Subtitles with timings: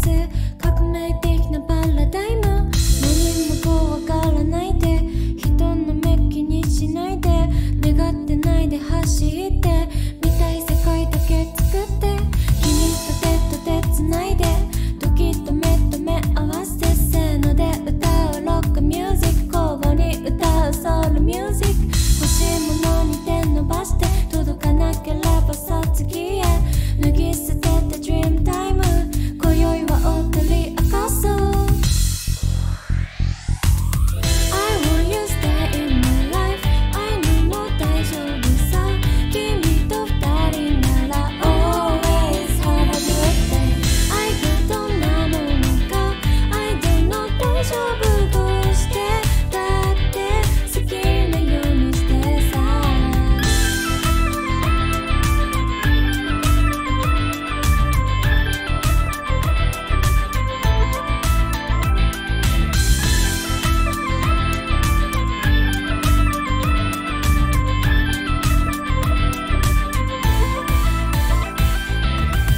[0.00, 0.31] パ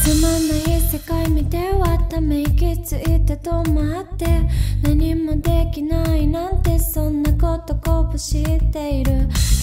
[0.05, 4.27] つまんない世界見てはため息ついて止まって
[4.83, 9.12] 何もできないなんてそんなことこぼしている。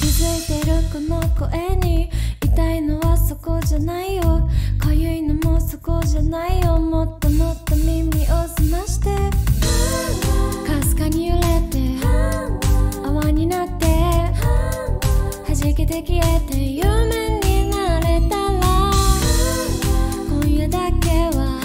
[0.02, 2.09] 気づいてるこの声に
[2.44, 4.50] 痛いのはそこじゃないよ。
[4.79, 6.79] かゆいのもそこじゃないよ。
[6.79, 8.09] もっともっと耳を
[8.58, 9.16] 澄まして。
[10.66, 11.78] かすかに揺れて。
[13.06, 13.85] 泡になって。
[15.47, 16.58] 弾けて消えて。
[16.58, 17.41] 夢に
[21.00, 21.59] けは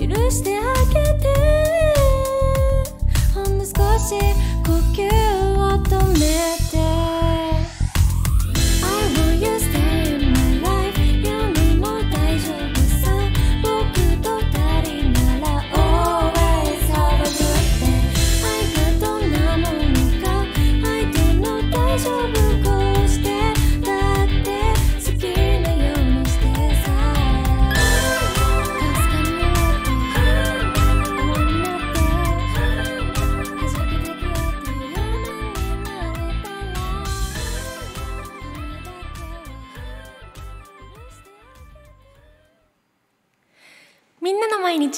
[0.00, 0.60] 許してあ
[0.92, 1.34] げて。
[3.34, 4.14] ほんの少し
[4.64, 5.43] 呼吸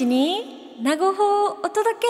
[0.04, 2.06] に名護法をお届け。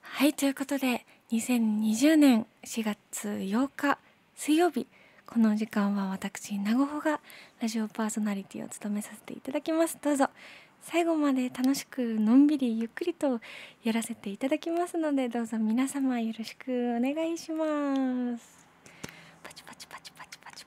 [0.00, 3.98] はいということで2020年4月8日
[4.34, 4.86] 水曜日。
[5.26, 7.20] この時間は私名護法が
[7.60, 9.98] ラジオパーソナリティを務めさせていただきます。
[10.00, 10.30] どうぞ
[10.80, 13.40] 最後まで楽しくのんびりゆっくりと
[13.82, 18.66] やらせていただきますのでどうぞ皆様よろしくお願いします。
[19.42, 20.66] パチパチパチパチパチ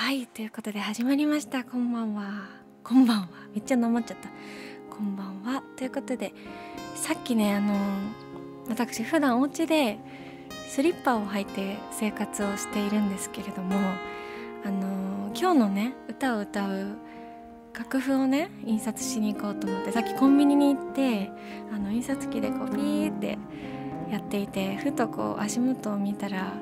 [0.00, 1.62] はいということで始まりました。
[1.62, 2.48] こんばんは。
[2.82, 3.28] こんばんは。
[3.54, 4.30] めっちゃなまっちゃった。
[4.88, 5.62] こんばんは。
[5.76, 6.32] ということで
[6.94, 7.74] さっきねあの
[8.70, 9.98] 私普段お家で
[10.70, 13.76] スリッパを履いて生活をしているんですけれども
[14.64, 16.96] あの今日のね歌を歌う
[17.78, 21.30] 楽譜をね印刷しに行こうと思ってさっきコンビニに行って
[21.70, 23.38] あの印刷機でこうピーって
[24.10, 26.54] やっていてふとこう足元を見たら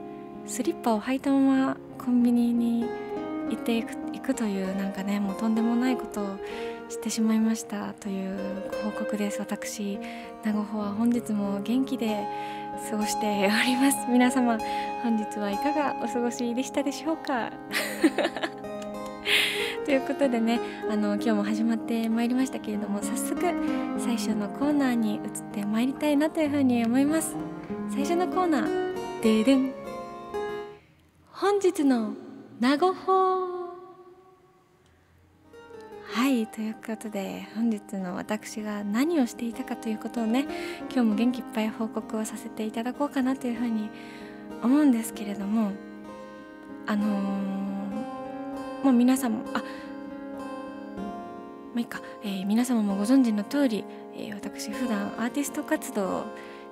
[0.44, 3.07] スリッパを履いたままコンビニに
[3.50, 6.26] 行っていく行くというなんかねもうとんでもないことを
[6.88, 8.38] してしまいましたという
[8.84, 9.38] ご報告です。
[9.40, 9.98] 私
[10.44, 12.24] 名護穂は本日も元気で
[12.90, 13.98] 過ごしております。
[14.10, 14.58] 皆様
[15.02, 17.50] 本日はいかがお過ごしでしたでしょうか？
[19.84, 20.60] ということでね
[20.90, 23.40] あの今日も始まってまいりましたけれども早速
[23.98, 25.20] 最初のコーナーに移っ
[25.52, 27.34] てまいりたいなというふうに思います。
[27.90, 29.72] 最初のコーナーででん。
[31.32, 32.12] 本日の
[32.60, 33.68] 名護法
[36.10, 40.44] はいということで本日の私が何をしていたかということをね
[40.92, 43.88] 今日も元気いっぱい報告をさせていただこうかなというふうに
[44.60, 45.70] 思うんですけれども
[46.88, 49.62] あのー、もう皆さんもあま
[51.76, 53.84] あいいか、えー皆様もご存知の通り、
[54.16, 56.24] えー私普段アーティスト活動を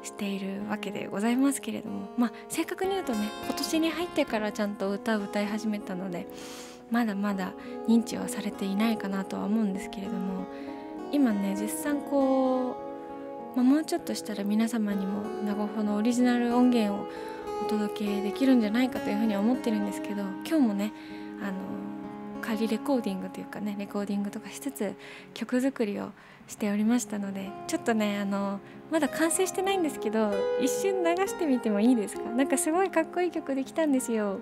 [0.07, 6.27] しているわけでございますけれどもまあ正確に言うとね今年に入ってからちゃんと歌を歌い始めたので
[6.91, 7.53] まだまだ
[7.89, 10.47] 認知はされていないかなとは思うんですけれども
[11.13, 12.77] 今ね絶賛こ
[13.55, 17.07] う、まあ、もうちょっとしたら皆様にも名護法のオリジナル音源を
[17.65, 20.93] お届けできるんじゃないかというふうには思ってるんですけど今日もね
[21.43, 21.55] あの
[22.41, 24.95] 仮レコーディングというかねレコーディングとかしつつ
[25.35, 26.11] 曲作りを
[26.47, 28.61] しておりましたのでちょっとねあの
[28.91, 32.23] まだ完成してないんですけど一瞬流してみてもいいですか？
[32.31, 34.39] なんかすごいかっこいい曲できたんですよ。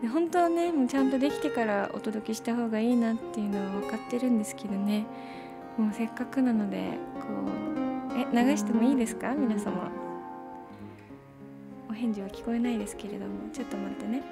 [0.00, 5.04] で本当はねもうちゃんとできてからお届けした方がいいなっていうのは分かってるんですけどね。
[5.76, 7.26] もうせっかくなのでこ
[8.14, 9.34] うえ流してもいいですか？
[9.34, 9.90] 皆様。
[11.90, 14.22] お返事は聞こえないですけれどもちょっと待ってね。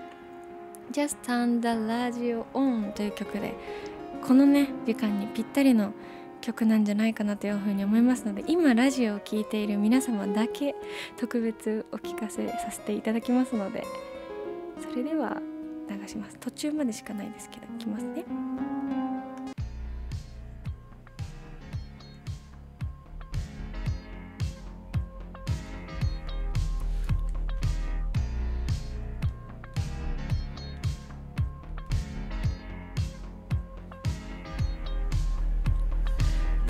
[0.93, 3.55] Just Turn the Radio On という曲で
[4.27, 5.93] このね時間にぴったりの
[6.41, 10.75] 曲なんじゃないかなというふうに思いますので今ラジオを聴いている皆様だけ
[11.17, 13.85] 特別お聞かせさせていただきますので
[14.81, 15.41] それでは
[15.89, 16.37] 流します。
[16.39, 18.25] 途中までしかないですけどいきますね。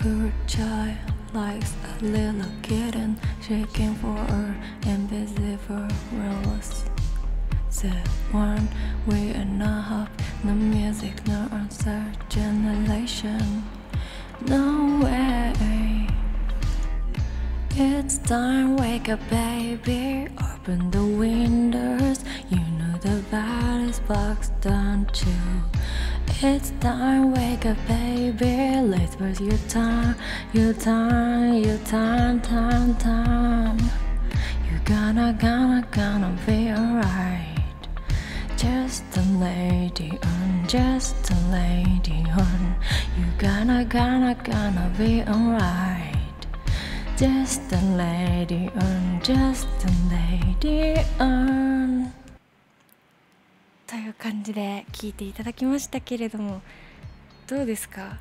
[0.07, 0.97] Poor child
[1.35, 4.55] likes a little kitten shaking for her
[4.87, 6.85] invisible rules.
[7.81, 7.91] The
[8.31, 8.69] one
[9.09, 10.09] we are not
[10.45, 13.65] no music, no answer generation.
[14.43, 16.07] No way.
[17.75, 20.29] It's time, wake up, baby.
[20.41, 22.25] Open the windows.
[22.49, 25.76] You know the body's boxed, don't you?
[26.29, 28.81] It's time, wake up, baby.
[28.81, 30.15] Let's waste your time,
[30.53, 33.79] your time, your time, time, time.
[34.69, 37.57] You're gonna, gonna, gonna be alright.
[38.57, 42.77] Just a lady on, just a lady on.
[43.19, 46.15] You're gonna, gonna, gonna be alright.
[47.17, 52.13] Just a lady on, just a lady on.
[53.87, 56.61] という感じで聞いていただきましたけれども
[57.47, 58.19] どうですか？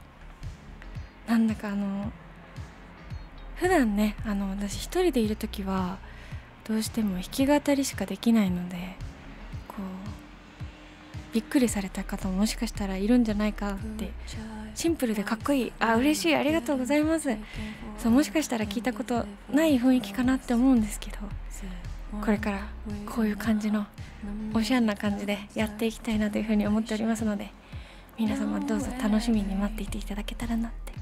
[1.27, 2.11] なんだかあの
[3.55, 5.97] 普段ねあの私一人でいる時は
[6.67, 8.75] どうしても弾き語りしかできないので
[9.67, 9.75] こ
[11.31, 14.11] うびっくりされた方ももしかしたらいるんじゃないかって
[14.75, 17.35] シンプルでかっこいいあ嬉しいありがとうございます。
[17.97, 21.17] そうもしかしたら聞いたことない雰囲気かなって思うんですけど
[22.21, 22.67] これから
[23.07, 23.87] こういう感じの
[24.55, 27.51] おしゃんな感じでやっていきたいなというふうに思っておりますので
[28.17, 30.93] 皆様どうぞ楽しみに待っていていただけたらなって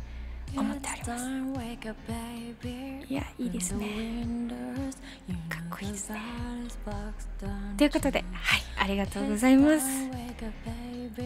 [0.57, 1.25] 思っております。
[3.07, 4.25] いやいいですね。
[5.49, 6.19] かっこいいですね。
[7.77, 10.09] ということではいありがとうございます。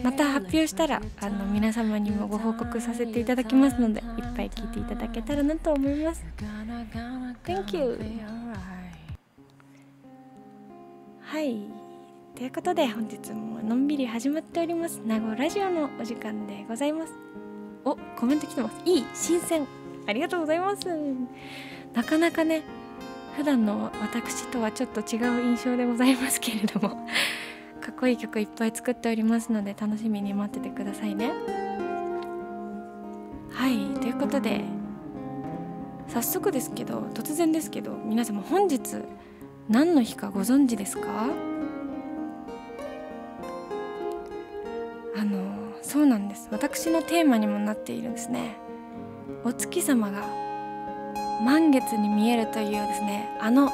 [0.02, 6.22] また発表したらあの皆様にもご報告させていただきますのでいっぱい聞いていただけたらなと思います。
[7.44, 7.98] Thank you
[11.22, 11.87] はい。
[12.38, 15.00] ということで本日ものんびり始まっております。
[15.04, 17.12] 名護ラジオのお時間でございます。
[17.84, 18.76] おコメント来てます。
[18.84, 19.66] いい新鮮。
[20.06, 20.86] ありがとうございます。
[21.94, 22.62] なかなかね
[23.36, 26.90] 普段の私とはちょっと違う印象でございますけれども
[27.82, 31.32] かっこいい曲いっぱい作っておりますので楽しみに待っててくださいね。
[33.50, 34.62] はいということで
[36.06, 38.80] 早速ですけど突然ですけど皆様本日
[39.68, 41.26] 何の日かご存知ですか？
[45.18, 46.48] あのそうなんです。
[46.52, 48.56] 私のテーマにもなっているんですね。
[49.44, 50.22] お月様が
[51.44, 53.70] 満月に見えるというですねあの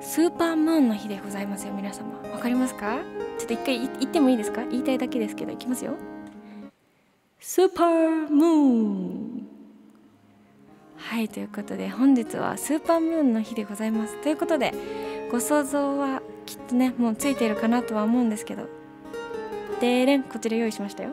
[0.00, 2.18] スーパームーンの日でございますよ皆様。
[2.32, 2.98] わかりますか？
[3.38, 4.64] ちょっと一回言ってもいいですか？
[4.64, 5.96] 言いたいだけですけどいきますよ。
[7.40, 9.48] スーパームーン。
[10.96, 14.22] はいということで本日はスーパームーンの日でございます。
[14.22, 14.72] ということで
[15.30, 18.68] ご想像はきっとねもうついているかなとは思うんですけど
[19.80, 21.10] でれんこちら用意しましたよ。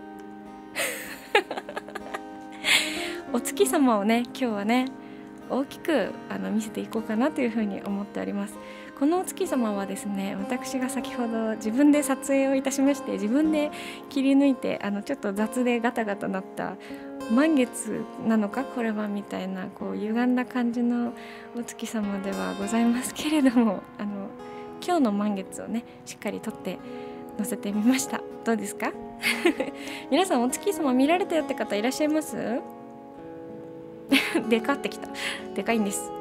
[3.33, 4.85] お月様をね今日はね
[5.49, 8.57] 大きくあの見せていこうかなというふうに思っております。
[9.01, 13.71] このお月様はですね私が先ほど自分で撮影をいたしまして自分で
[14.09, 16.75] 切り抜いてあのちょっと雑でガタガタなった
[17.31, 21.13] 満月なのかこれはみたいなこう歪んだ感じの
[21.57, 24.27] お月様ではございますけれどもあの
[24.85, 26.77] 今日の満月をねしっかり撮って
[27.37, 28.21] 載せてみました。
[28.43, 28.91] どうですか？
[30.09, 32.35] 皆さんお月様見られたよって方いらっしゃいます？
[34.49, 35.07] でかってきた。
[35.55, 36.11] でかいんです。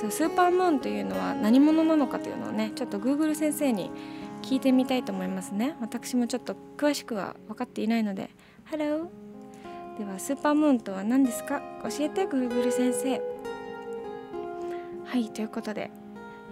[0.00, 3.90] そうスーパームーンというのは何者なのかというのをねちょっと Google 先生に
[4.42, 5.76] 聞いてみたいと思いますね。
[5.80, 8.30] 私もちょっと詳しくは分かっていないので。
[8.70, 9.08] Hello
[9.98, 11.60] ではスーパームーンとは何ですか？
[11.82, 13.20] 教えて Google 先生。
[15.04, 15.90] はいということで、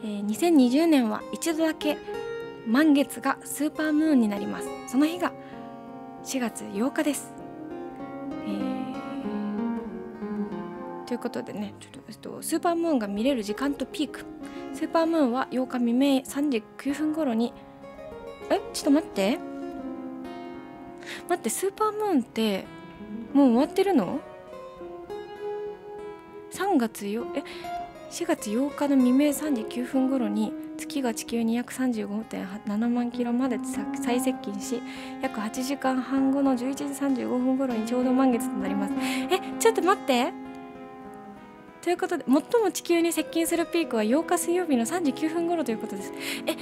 [0.02, 1.96] えー、2020年は一度だけ
[2.66, 4.68] 満月がスーパームーンになります。
[4.88, 5.32] その日が
[6.24, 7.32] 4月8日です。
[8.46, 8.78] えー
[11.06, 14.26] ということでねちょっと、スーパームーンが見れる時間とピーク。
[14.74, 17.54] スーパームーンは8日未明3時9分頃に。
[18.50, 19.38] えちょっと待って。
[21.26, 22.66] 待ってスーパームーンって
[23.32, 24.20] もう終わってるの
[26.50, 27.42] ?3 月よえ
[28.10, 33.58] 4月8日の未明3時9分頃に月が地球に約35.7万キロまで
[34.02, 34.80] 最接近し
[35.20, 38.94] 約8時間半後の11時35分頃にちょうど満月となります。
[39.30, 40.32] えちょっと待って。
[41.82, 46.12] ということで最も地球に接近するピークは8日水曜日の3時9分頃ということです。
[46.46, 46.56] え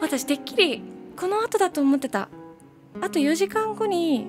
[0.00, 0.82] 私てっきり
[1.16, 2.28] この後だと思ってた。
[3.00, 4.26] あと4時間後に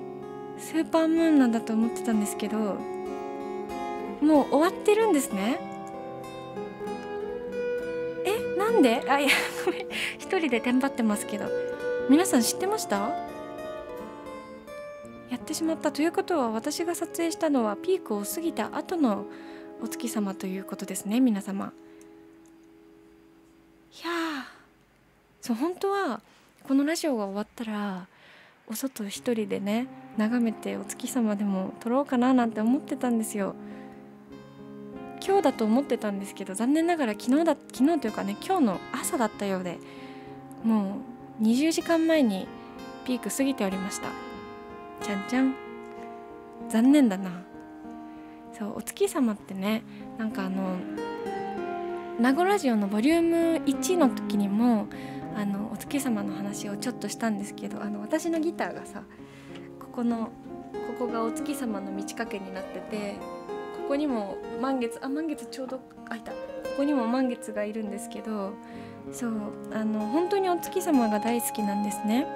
[0.58, 2.56] スーパームーンなんだと思ってたんですけど
[4.20, 5.75] もう終わってるんですね。
[8.70, 9.04] なんで？
[9.08, 9.30] あいや
[9.64, 9.86] ごめん。
[10.18, 11.48] 一人でテンパってますけど。
[12.10, 12.96] 皆さん知ってました？
[15.30, 19.26] やってしまったということは私が撮影したのはピークを過ぎた後の
[19.82, 21.72] お月様ということですね皆様。
[23.92, 24.46] いや
[25.40, 26.20] そう本当は
[26.64, 28.06] このラジオが終わったら
[28.68, 33.54] お外一人でね眺めてお月様でも撮ろうかななんて思ってたんですよ。
[35.26, 39.78] 今日だと思ってたんですけど残念ながら昨日だ昨日というかね今日の朝だったようで
[40.62, 40.98] も
[41.40, 42.46] う20時間前に
[43.04, 44.08] ピーク過ぎておりました。
[45.04, 45.54] ちゃんちゃん。
[46.68, 47.42] 残念だな。
[48.58, 49.82] そうお月様ってね
[50.18, 50.76] なんかあの
[52.18, 54.86] 名護ラジオのボリューム1の時にも
[55.36, 59.02] あのお月様の話をちょっとしたんですけどあの私のギターがさ
[59.78, 60.30] ここの
[60.98, 63.16] ここがお月様の満ち欠けになってて
[63.86, 65.78] ここにも満月あ満月ちょうど
[66.10, 66.38] あいたこ
[66.78, 68.52] こにも満月がいるんですけど
[69.12, 69.30] そう
[69.72, 72.26] あの本当にお月様が大好きなんですね。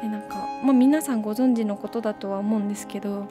[0.00, 3.26] でなんか、まあ、皆さんご存知のことだとは思うんですけど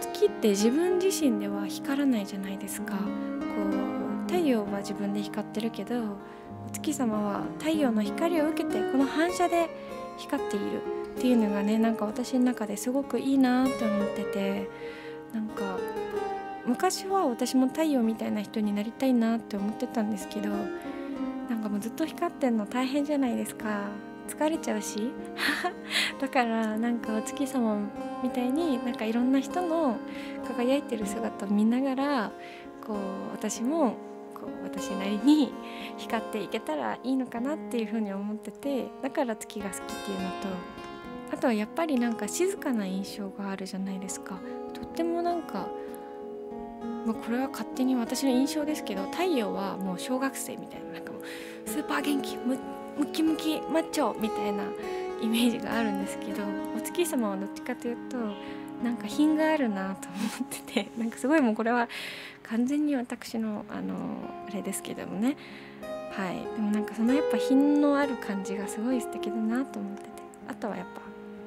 [0.00, 2.94] 月って自分自身では光らないじゃないですか。
[2.94, 9.68] こう太陽は自分で光ってるけどお月様は太陽の光を受けてこの反射で
[10.16, 10.80] 光っている
[11.16, 14.68] っていうのがねなんか私の中ですごくいいなって思ってて
[15.32, 15.78] なんか
[16.66, 20.50] 昔は私も太陽みたいな人になりたいなって思ってたんですけど
[21.48, 23.88] なんかもうずっと光ってんの大変じゃないですか。
[24.28, 25.10] 疲れちゃうし。
[26.20, 27.78] だからなんかお月様
[28.22, 29.96] みたいになんかいろんな人の
[30.46, 32.32] 輝いてる姿を見ながら
[32.86, 32.96] こう
[33.32, 33.94] 私も
[34.34, 35.52] こう私なりに
[35.96, 40.34] 光っていけたらいいのかなっていうふうに思っててだから月が好きっていうのと
[41.32, 44.38] あとはやっぱりなんか静かな印象があるじゃないですか。
[44.80, 45.68] とってもなんか、
[47.06, 51.22] まあ、これは勝手に私の印象ですけど太陽はもう小学生みたいななんかもう
[51.68, 52.58] スーパー元気ム
[53.12, 54.64] キムキマッチョみたいな
[55.22, 56.42] イメージがあるんですけど
[56.76, 58.16] お月様はどっちかというと
[58.82, 61.88] なんか品があるなと思ってて なんかすごいもうこれは
[62.44, 63.94] 完全に私のあの
[64.48, 65.36] あれですけどもね。
[66.12, 66.36] はい。
[66.56, 70.08] でもなんかそのやっぱ品のある感じがすごい素敵だなと思ってて
[70.48, 71.02] あとはやっぱ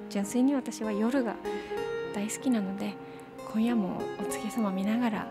[0.10, 1.36] 純粋に私は夜が
[2.14, 2.94] 大好きなので
[3.53, 5.25] 今夜もお月様見ながら、は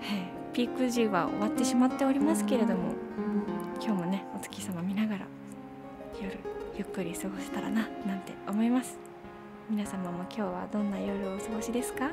[0.00, 2.92] い、ピーク時は終わってしまっておりますけれども
[3.82, 5.26] 今日もねお月様見ながら
[6.20, 6.38] 夜
[6.76, 8.98] ゆっくり過ごせたらななんて思います。
[9.70, 12.10] 皆様も今日はどんな夜をお過ごしですか？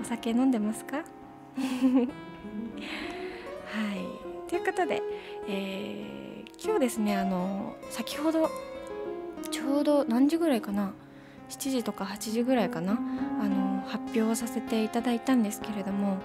[0.00, 0.98] お酒飲んでますか？
[0.98, 1.06] はい。
[4.50, 5.00] ということで、
[5.48, 8.50] えー、今日ですねあの先ほど
[9.50, 10.92] ちょうど何時ぐらいかな
[11.52, 12.98] 7時とか8時ぐらいかな。
[13.40, 16.18] あの発表をさせていただいたんですけれども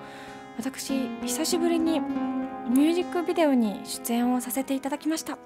[0.58, 5.38] 私久しぶりにミュージックビデオに出演をさせていただきました。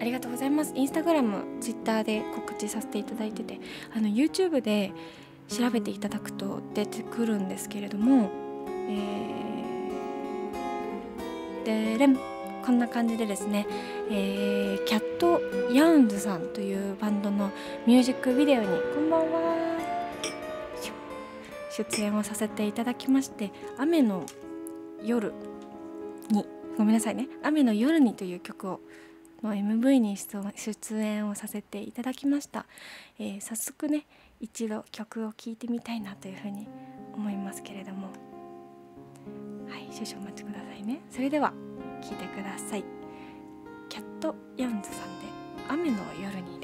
[0.00, 0.72] ありがとうございます。
[0.74, 3.60] インスタグラムツイッターで告知させていただいてて
[3.94, 4.92] あの YouTube で
[5.48, 8.30] 調べていただくと出てくるんですけれども
[8.90, 12.16] えー、でれん
[12.64, 13.66] こんな感じでですね、
[14.10, 15.40] えー、キャット・
[15.72, 17.50] ヤウンズさんというバンドの
[17.86, 19.50] ミュージックビデオにこんばんは
[21.76, 24.26] 出演をさせていただきまして「雨の
[25.02, 25.32] 夜
[26.28, 28.80] に」ごめんなさいね「雨の夜に」という曲を
[29.42, 32.66] の MV に出演をさせていただきました、
[33.18, 34.06] えー、早速ね
[34.40, 36.66] 一度曲を聴いてみたいなというふうに
[37.14, 38.08] 思いますけれども。
[39.68, 41.00] はい少々お待ちくださいね。
[41.10, 41.52] それでは。
[42.00, 42.84] 聴いてください。
[43.88, 45.26] キャットヤンズさんで
[45.68, 46.58] 「雨の夜に」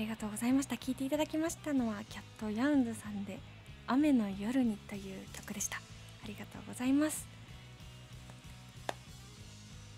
[0.00, 0.76] りがとうございました。
[0.76, 3.38] 聞いていただきましたのはキャットヤウンズさんで
[3.86, 5.76] 雨の夜にという曲でした。
[5.76, 5.80] あ
[6.26, 7.28] りがとうございます。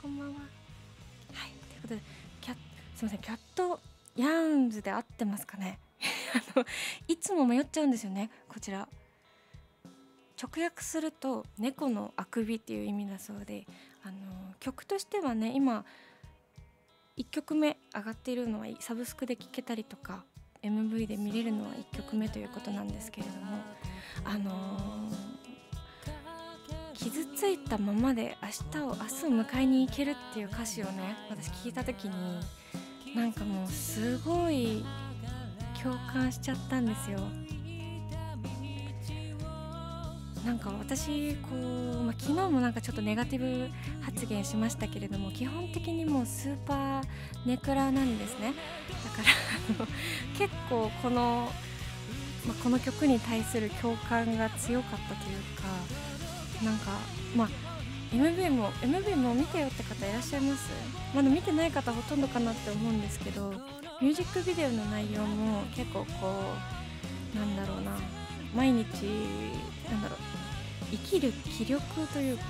[0.01, 0.35] こんばんは。
[0.35, 2.01] はいということで
[2.41, 2.55] キャ
[2.97, 3.79] すみませんキャット
[4.17, 5.79] ヤウンズで合ってますかね？
[6.57, 6.67] あの
[7.07, 8.88] いつも迷っちゃうんですよねこちら。
[10.43, 13.65] 直訳すると「猫のあくび」っていう意味だそうで
[14.03, 15.85] あの曲としてはね今
[17.18, 20.25] 1曲目上がっているのはサブスクで聴けたりとか
[20.62, 23.59] MV で見れるのは1曲目ということなんですけれども
[24.25, 32.40] あのー、傷ついたままで明日を明日を迎えに行けるっていう歌詞をね私聞いた時に
[33.14, 34.85] なんかもうすごい
[35.83, 37.18] 共感しちゃったんですよ。
[40.44, 47.02] なんか私こう、まあ、昨日もなんかちょっとネガティブ発言しましたけれども基本的にもうスーパー
[47.46, 48.52] ネクラなんですね。
[49.05, 49.22] だか
[49.81, 49.87] ら
[50.37, 51.48] 結構この、
[52.46, 56.90] まあ、この曲に対する共感が強かったというかなんか
[57.37, 57.48] まあ
[58.12, 60.70] MV も MV も見てよって方いらっしゃいます？
[61.14, 63.55] まだ見てない方ほとんどかなって思うんですけど
[64.00, 66.35] ミュージックビデオの内容も結構こ
[67.35, 67.92] うなんだろうな
[68.55, 68.85] 毎日
[69.90, 70.32] なんだろう
[70.92, 72.44] 生きる気力というか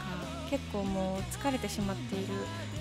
[0.50, 2.34] 結構もう疲れてしまっている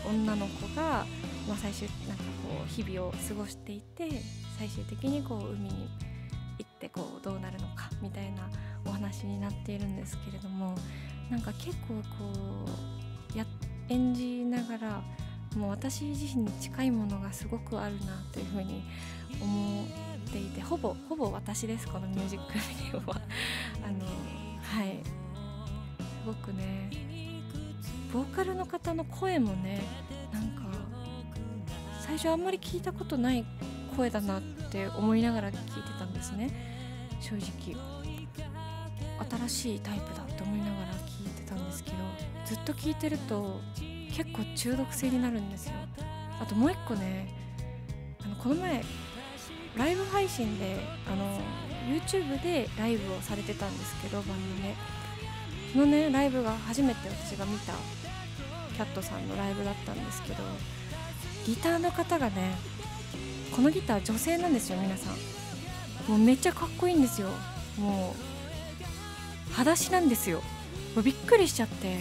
[0.05, 1.05] 女の子が、
[1.47, 4.09] まあ、最終なんかこう日々を過ごしていて
[4.57, 5.89] 最終的にこう海に
[6.57, 8.49] 行ってこうどうなるのかみたいな
[8.85, 10.75] お話になっているんですけれども
[11.29, 12.65] なんか結構こ
[13.33, 13.45] うや
[13.89, 15.01] 演じながら
[15.55, 18.83] もう私自身に近いものがすごくあるなというふうに
[19.41, 23.21] 思っていてほぼほぼ私ですこのミュージックビデオは。
[23.83, 24.05] あの
[24.61, 25.20] はい。
[26.25, 26.89] ごくね。
[28.13, 29.81] ボーカルの方の声もね
[30.33, 30.63] なんか
[32.01, 33.45] 最初あんまり聞いたことない
[33.95, 36.51] 声だなって思いながら聞いてたんですね。
[37.21, 37.75] 正直。
[39.47, 41.97] 新しいタイプだって思いながら聞いてたんですけど
[42.43, 43.61] ずっと聞いてると
[44.11, 45.73] 結構中毒性になるんですよ。
[46.41, 47.33] あともう一個ね
[48.23, 48.83] あのこの前
[49.77, 51.39] ライブ配信であの
[51.87, 55.00] YouTube でライブをされてたんですけどバンドで。
[55.77, 57.73] のねライブが初めて私が見た
[58.73, 60.43] キャットさんのライブだったんですけど
[61.45, 62.55] ギターの方がね
[63.55, 65.13] このギター女性なんですよ皆さん。
[66.09, 67.27] もうめっちゃかっこいいんですよ。
[67.77, 68.15] も
[69.49, 70.41] う裸足なんですよ。
[70.95, 71.99] もうびっくりしちゃって。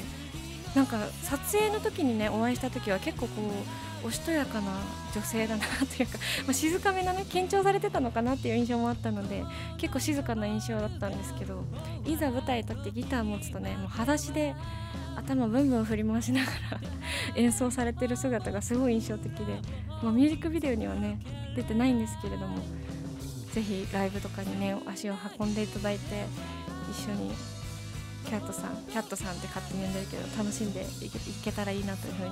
[0.75, 4.73] なんか撮影の時にねお会いした時は結構こうおしとやかな
[5.15, 9.45] 女性だなというか、 まあ、静かめなね緊張されてたのかなっていう印象もあったので
[9.79, 11.65] 結構静かな印象だったんですけど
[12.07, 14.55] いざ舞台立ってギター持つとねもう裸足で
[15.17, 16.81] 頭ブンブン振り回しながら
[17.37, 19.45] 演奏されてる姿がすごい印象的で、
[20.03, 21.19] まあ、ミュージックビデオにはね
[21.55, 22.59] 出てないんですけれども
[23.53, 26.25] ぜひライブとかにね足を運んでいただいて
[26.91, 27.33] 一緒に
[28.27, 31.11] キャットさんキャットさんって勝手に呼んでるけど楽しんでい
[31.43, 32.31] けたらいいなというふうに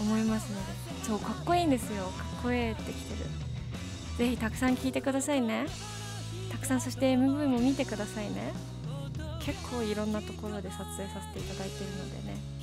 [0.00, 2.04] 思いますのでそうかっこいいんですよ。
[2.04, 3.30] かっこええってきてる。
[4.18, 5.66] ぜひたくさん聴いてくださいね。
[6.50, 8.52] たくさんそして MV も見てくださいね。
[9.44, 12.60] 結構いろんなところで撮影させていただいてるのでね。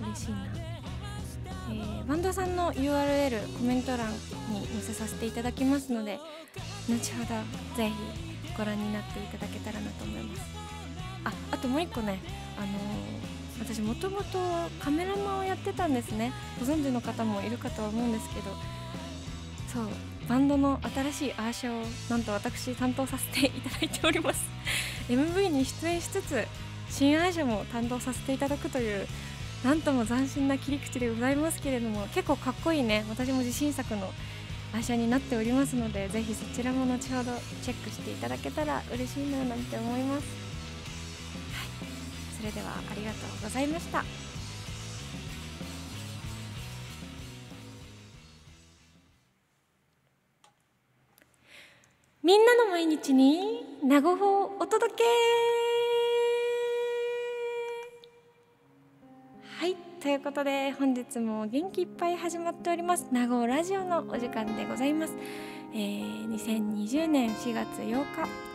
[0.00, 0.38] 嬉しいな、
[1.70, 6.18] えー、バンドさんの URL コメント欄に載せさせていただきますので
[6.88, 7.26] 後ほど
[7.76, 7.94] ぜひ
[8.56, 10.57] ご覧になっていただけたらなと思います。
[11.24, 12.20] ああともう一個ね
[12.56, 12.68] あの、
[13.60, 14.38] 私もともと
[14.80, 16.32] カメラマンをやってたんですね。
[16.60, 18.50] ご存知の方もいるかとは思うんですけど
[19.72, 19.88] そう
[20.28, 24.48] バンドの新しいアーシャをなんと私担当させていただいております。
[25.08, 26.46] MV に出演しつつ
[26.90, 29.06] 新アーシャも担当させていただくという
[29.64, 33.04] なんとも斬新な切り口でございますけれども結構かっこいいね。
[33.08, 34.12] 私も自信作の
[34.74, 40.47] アーシャになっておりますのでぜひそちらも後ほどチェックしていただけたら嬉しいななんて思います。
[42.38, 44.04] それではありがとうございました。
[52.22, 55.04] みんなの毎日に名護法お届け。
[59.58, 63.08] はいということで本日も元気いっぱい始まっております。
[63.10, 65.14] 名護ラジオのお時間でございます、
[65.72, 68.04] えー、2020年4月8日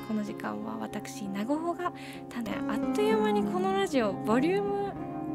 [0.07, 1.93] この時間は私名護穂が
[2.29, 4.91] ただあっという間にこのラジオボリューム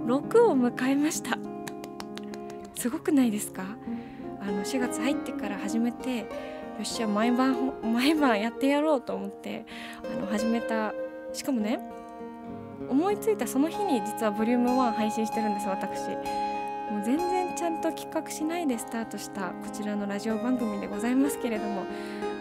[0.07, 1.39] 6を迎えました。
[2.75, 3.65] すごくないですか？
[4.41, 6.25] あの4月入ってから始めてよ
[6.83, 9.67] っしゃ毎晩毎晩やってやろうと思って
[10.05, 10.95] あの始めた
[11.33, 11.81] しかもね
[12.89, 16.48] 思いついたその日に実はボリューム1配信してるんです私。
[16.91, 21.85] もう全然ちゃんと企画しないでスタートしたこちらのラジオ番組でございますけれども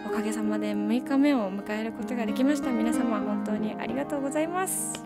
[0.06, 2.70] おかげさまで6日目を迎えることができました。
[2.70, 5.04] 皆様本当にありがとうございます。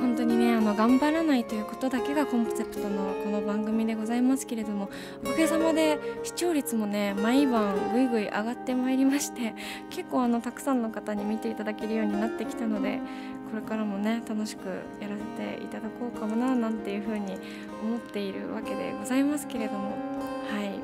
[0.00, 4.88] 本当にねあの頑張らないということだけがコンセプトのこの番組でございますけれども
[5.22, 9.54] おかげさまで視聴率もね毎晩ぐいぐい上がってまいりまして
[9.90, 13.00] 結構あのたくさんの方に見ていただけるようになってきたので
[13.50, 14.66] これからもね楽しく
[15.00, 15.22] やらせ
[15.56, 17.38] ていただこうかもななんていうふうに
[17.82, 19.90] 思っているわけでございますけれども。
[19.90, 19.94] は
[20.62, 20.66] い。
[20.68, 20.76] あの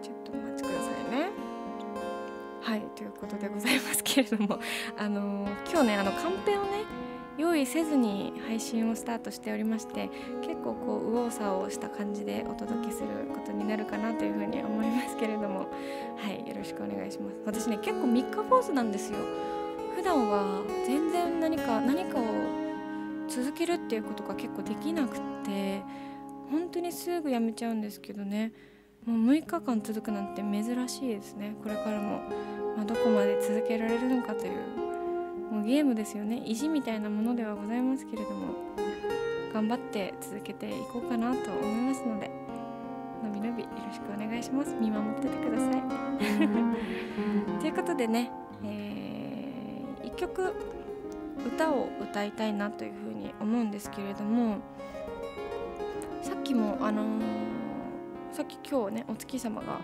[0.00, 1.30] ーちょっとお待ちくださいね。
[2.60, 4.58] はいということでございますけれども。
[4.96, 6.84] あのー今日ねあのカンペをね
[7.42, 10.08] 用意せずに配信をスタートしておりまして
[10.42, 15.66] 結構こう右往左往した感じでお届けすることになるかなというふうに思いますけれども
[16.16, 17.40] はいよろしくお願いします。
[17.44, 19.18] 私ね結構3日坊主なんですよ。
[19.96, 22.24] 普段は全然何か何かを
[23.26, 25.82] 続けるっていうことが結構できなくって
[26.48, 28.52] 本当にすぐやめちゃうんですけどね。
[29.04, 31.56] もう6日間続くなんて珍しいですね。
[31.60, 32.20] これからも、
[32.76, 34.91] まあ、どこまで続けられるのかという
[35.52, 36.42] もうゲームですよね。
[36.46, 38.54] 意地みたいなものではございますけれども
[39.52, 42.30] 頑張って続けていこうかなと思いますので
[43.22, 44.74] のびのびよろしくお願いします。
[44.80, 45.82] 見守っててください。
[47.60, 48.32] ということでね、
[48.64, 50.54] えー、一曲
[51.46, 54.56] 歌を歌いたいなというふうに思うんですけれども
[56.22, 57.52] さっきもあのー
[58.32, 59.78] さっき今日ねお月様が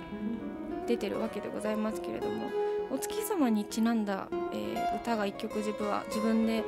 [0.87, 2.49] 出てるわけでございますけれども
[2.91, 6.65] お月様にちなんだ、えー歌が一曲自分は自分で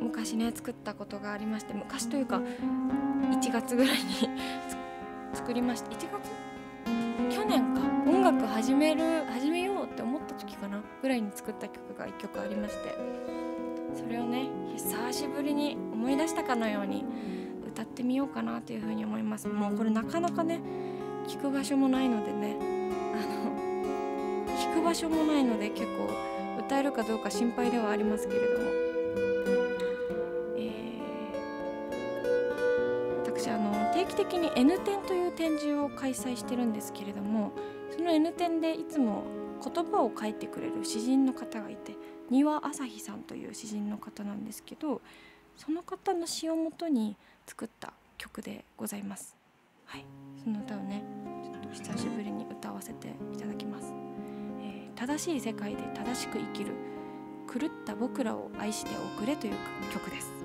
[0.00, 2.40] 昔ね作ったことがありまして昔というか
[3.30, 4.02] 1月ぐらいに
[5.34, 5.90] 作りました。
[5.90, 7.80] 1月去年か。
[8.06, 10.82] 音楽始める始めようって思った時かな。
[11.00, 12.94] ぐらいに作った曲が1曲ありまして。
[13.94, 17.04] それをね久しぶりに思い出したかのように
[17.66, 19.48] 歌ってみようかなというふうに思います。
[19.48, 20.60] もうこれなかなかね
[21.26, 22.81] 聞く場所もないのでね。
[24.82, 26.10] く場所もないので結構
[26.58, 28.70] 歌えるかどうか心配ではありますけれども、
[30.56, 30.92] えー
[33.24, 37.52] 私あの定期的に N 展という展示を開催してるんですけれども
[37.90, 39.24] その N 展でいつも
[39.64, 41.96] 言葉を書いてくれる詩人の方がいて
[42.30, 45.00] 丹羽朝日さんという詩人の方なんですけど
[45.56, 47.16] その方の詩をもとに
[47.46, 49.36] 作った曲でございます。
[49.86, 50.04] はい、
[50.42, 51.02] その歌をね
[51.42, 53.71] ちょっと久しぶりに歌わせていただきます。
[55.02, 56.74] 正しい世界で正しく生きる
[57.52, 59.54] 狂った僕らを愛しておくれという
[59.92, 60.41] 曲です。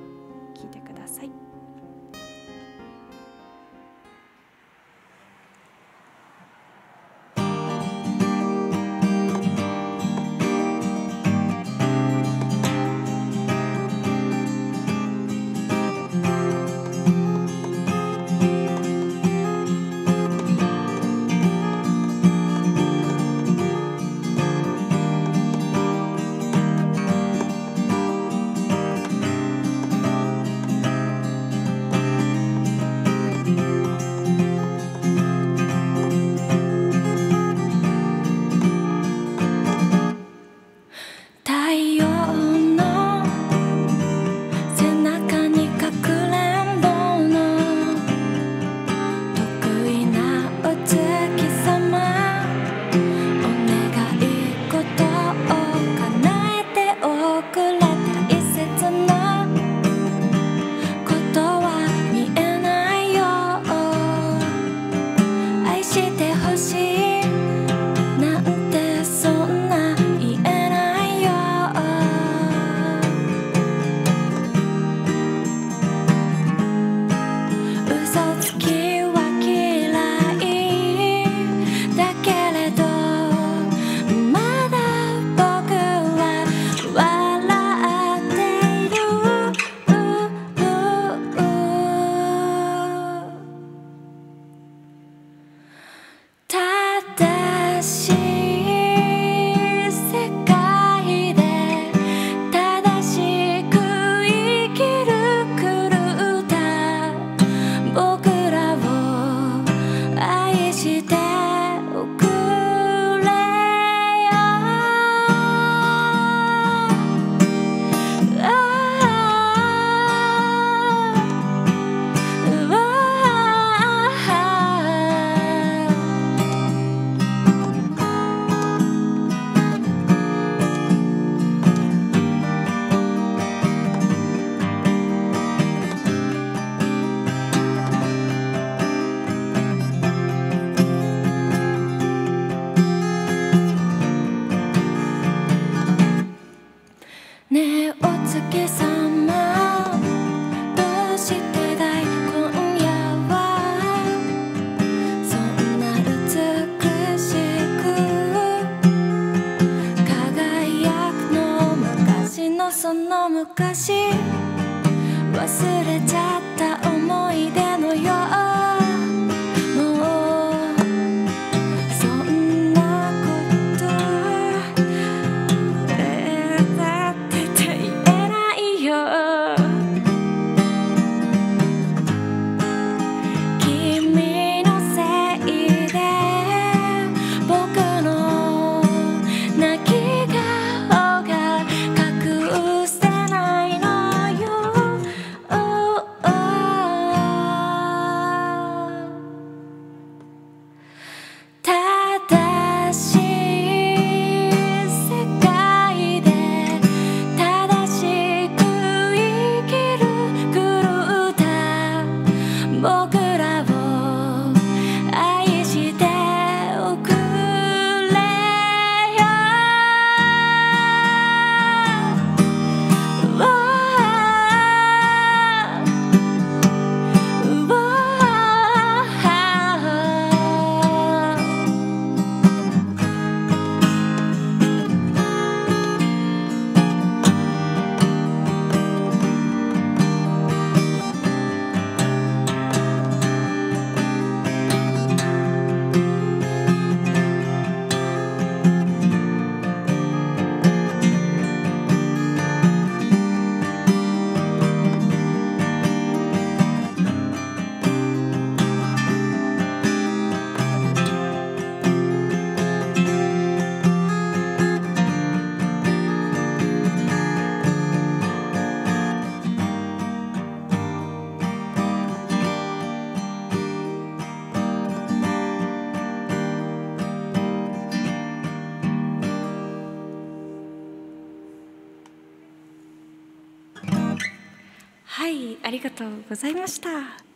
[285.57, 286.89] いありがとうございました。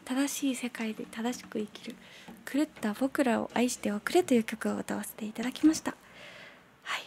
[0.06, 1.96] 正しい世界で正しく生きる
[2.52, 5.96] 狂った僕らを愛しておくれという曲を歌わせていただきました。
[6.84, 6.98] は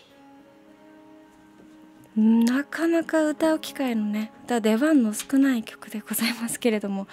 [2.17, 2.21] い。
[2.21, 7.07] なかなか歌う機会のね歌出番の少ない曲でございますけれども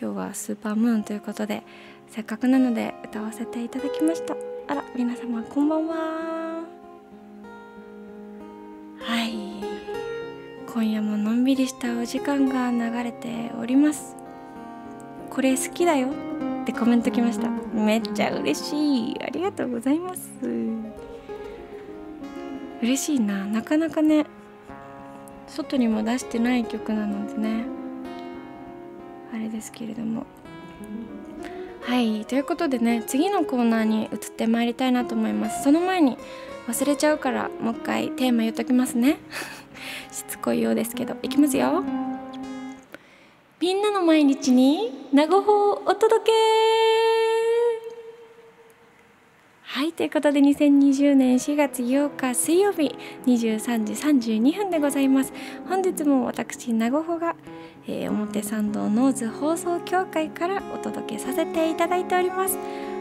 [0.00, 1.62] 今日はスーパームーンということで
[2.08, 4.36] せっかくなので歌わせていただきました。
[4.68, 5.96] あら皆様こんばんは。
[9.00, 9.95] はい。
[10.76, 14.14] 今夜ものんびりしたお時間が流れております。
[15.30, 16.08] これ好きだよ。
[16.08, 17.48] ってコメント来ました。
[17.48, 19.16] めっちゃ嬉しい。
[19.22, 20.28] ありがとうございます。
[22.82, 23.46] 嬉しいな。
[23.46, 24.26] なかなかね
[25.46, 27.64] 外にも出してない曲なのでね。
[29.32, 30.26] あれですけれども。
[31.80, 32.26] はい。
[32.26, 35.62] ということでね次のコーナーに移ってまいりたいなと思います。
[35.62, 36.18] その前に
[36.68, 39.16] 忘れちゃうからもう一回テーマ言っときますね。
[40.10, 41.82] しつこいようですけどいきますよ。
[43.58, 46.32] みんなの毎日に名護法をお届け。
[49.62, 52.94] はいということで2020年4月8日水曜日
[53.26, 53.92] 23時
[54.28, 55.32] 32分でございます。
[55.68, 57.36] 本日も私名護法が、
[57.86, 62.56] えー表参道ノーズ放送協会からお届けさせていただいております。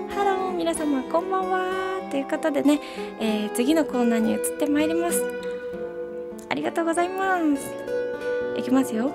[0.10, 2.10] ハロー皆様こんばんは。
[2.12, 2.82] ということでね、
[3.20, 5.55] えー次のコーナーに移ってまいります。
[6.50, 7.74] ありがとうございます。
[8.58, 9.12] いきますよ。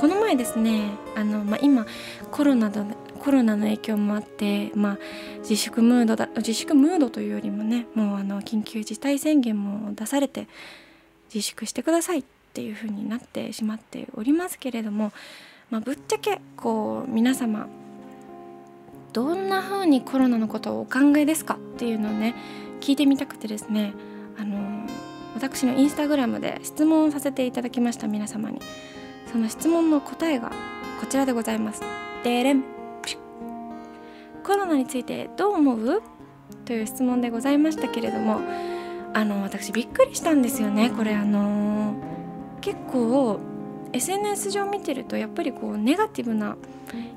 [0.00, 1.86] この前ですねあの、まあ、今
[2.30, 2.84] コロナだ
[3.20, 4.98] コロナの影響もあって、まあ、
[5.38, 10.46] 自粛ムードだ自粛ムードというよりもねもうあの緊急事態宣言も出されて
[11.32, 15.12] 自粛してくださいっていう風になってしまっておりますけれども、
[15.70, 17.66] まあ、ぶっちゃけこう皆様
[19.14, 22.34] どんな風にコロナのことをお考えですかっていうのをね
[22.80, 23.94] 聞いてみたくてですね
[24.38, 24.73] あの
[25.44, 28.60] 私のインスタグラムで質問をさせていただきました皆様に。
[29.30, 30.50] その質問の答えが
[31.00, 31.82] こちらでございます。
[32.22, 32.62] でれん。
[33.02, 33.18] ピュッ
[34.42, 36.02] コロナについてどう思う？
[36.64, 38.40] という質問でございましたけれども
[39.12, 41.14] あの私びっくりしたんですよねこれ。
[41.14, 41.94] あの
[42.62, 43.38] 結構
[43.92, 46.56] SNS 上見てるとやっぱりこうネガティブな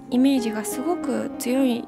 [0.09, 1.87] イメージがすごく強い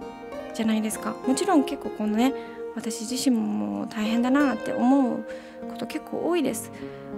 [0.53, 1.17] じゃないですか。
[1.27, 2.33] もちろん結構このね
[2.79, 5.23] 私自身も大変だなって思う
[5.69, 6.71] こと結構多いです。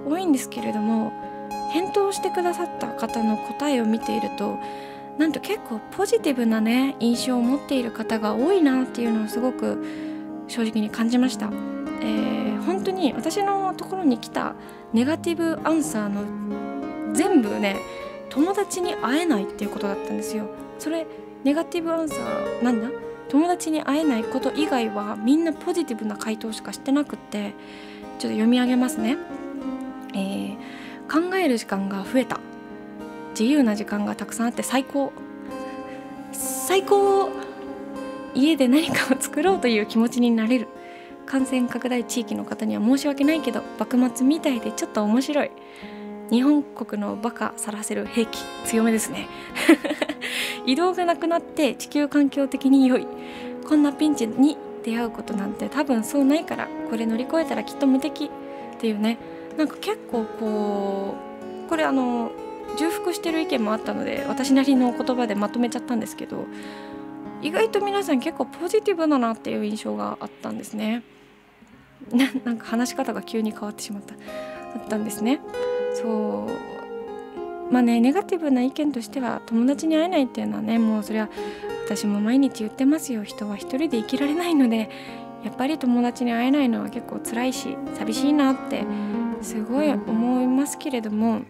[0.07, 1.11] 多いんですけれども
[1.71, 4.57] 返答してくださった方の答えを見ていると
[5.17, 9.83] なんと結構ポジティブなね印象を持っている方が多いなっていうのをすごく
[10.47, 11.51] 正直に感じました、
[12.01, 14.53] えー本当に私のところに来た
[14.93, 16.23] ネガティブアンサーの
[17.13, 17.77] 全部ね
[18.29, 20.45] 友達に会えないっていうことだったんですよ。
[20.77, 21.07] それ
[21.43, 22.87] ネガティブアンサーなんだ？
[23.31, 27.53] 友達に会えないこと以外はみんなポジティブな回答しかしてなくってちょ
[28.17, 29.17] っと読み上げますね、
[30.13, 32.39] えー考える時間が増えた。
[33.31, 35.11] 自由な時間がたくさんあって最高。
[36.31, 37.29] 最高
[38.33, 40.69] 家で何かを作ろうという気持ちになれる。
[41.25, 45.51] 感染拡大地域の方には申し訳ないけど幕末みたいでちょっと面白い。
[46.31, 49.27] 日本国のバカさらせる兵器強めですね。
[50.65, 53.05] 移動がなくなって地球環境的に良い。
[53.67, 58.25] こんなピンチに出会うことなんて多分そうないからこれ乗り越えたらきっと無敵。
[58.25, 58.29] っ
[58.79, 59.17] ていうね。
[59.57, 61.15] なんか結構こ
[61.65, 62.31] うこれあの
[62.77, 66.45] 重複してる意見もあったので私なりの言葉でまとめちゃったんですけど
[67.41, 71.03] 意外と皆さん結構ポジティブだなっていう印象があったんですね。
[72.43, 74.15] なんか話し方が急に変わってしまった。
[74.75, 75.41] あったんですね。
[75.93, 77.73] そう。
[77.73, 81.29] まあねネガティブな意見としては友達に会えないっていうのはねもうそれは
[81.85, 83.23] 私も毎日言ってますよ。
[83.23, 84.89] 人は一人で生きられないので
[85.45, 88.83] やっぱり友達に会えないのは結構辛いし寂しいなって
[89.41, 91.41] すごい思いますけれども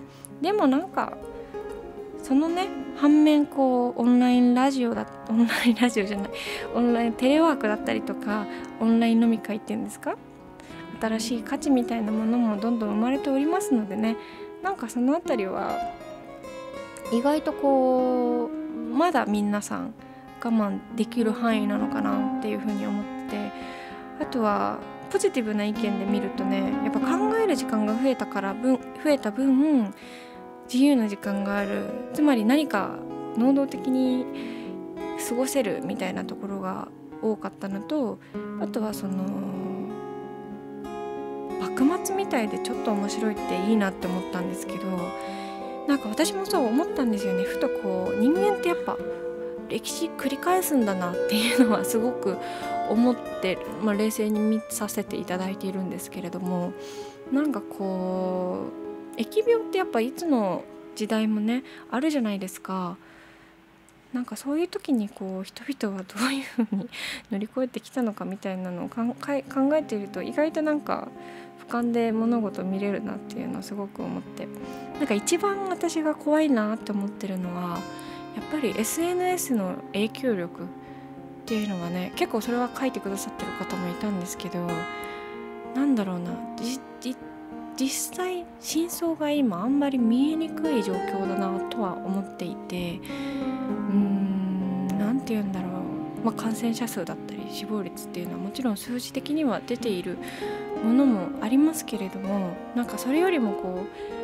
[0.42, 1.18] でもなんか
[2.22, 2.68] そのね
[2.98, 6.30] 反面こうオンラインラジオだオンラインラジオじゃない
[6.76, 8.46] オンラインテレワークだったりとか
[8.80, 10.16] オンライン飲み会っていうんですか？
[11.02, 14.18] 新しい価値みたいなものもどんどん生まれておりますのでね。
[14.62, 15.76] なんかその辺りは
[17.12, 19.94] 意外とこうまだ皆さん
[20.44, 23.52] 我慢できる範囲なのかなっていうふうに思って。
[24.22, 24.80] あとは
[25.10, 29.94] ポジティブな意見で見るとねやっぱ考える時間が増えたから分増えた分
[30.72, 31.86] 自由な時間がある。
[32.14, 33.00] つまり何か
[33.36, 34.26] 能動的に
[35.28, 36.88] 過ごせるみたいなところが
[37.22, 38.20] 多かったのと
[38.62, 39.71] あとはその
[41.62, 44.88] 幕末みたいでちょっと面白いっていいなって思ったんですけど
[45.88, 48.98] なんか私もそう思ったんですよねふとこう人間ってやっぱ
[49.70, 52.38] 歴史繰り返すんだなっていうのはすごく
[52.90, 56.74] 思って、まあ、冷静に見させていただいているんですけれども
[57.32, 58.68] なんかこ
[59.18, 60.64] う疫病ってやっぱいつの
[60.96, 62.98] 時代もねあるじゃないですか。
[64.14, 66.90] なんかそういう時にこう人々はどういうふうに
[67.32, 69.16] 乗り越えてきたのかみたいなのを考
[69.74, 71.08] えていると意外となんか
[71.72, 74.48] 俯瞰で物事見れるなっていうのをすごく思って。
[75.02, 77.80] なんか一番私が怖いなって思ってるのは
[78.36, 80.68] やっぱり SNS の影響力っ
[81.48, 84.68] ていうのはね結構それは書いてくださってる方もいたんですけど
[85.74, 86.34] なんだろうな
[87.76, 95.72] 実際真相が今あんまり見えにくい状況だなとは思っていてうーん何て言うんだろう、
[96.24, 100.20] まあ、感染者数だったり死亡率っていうのはもちろん数字的には出ている
[100.84, 104.22] ものもありますけれどもなんかそれよりもこう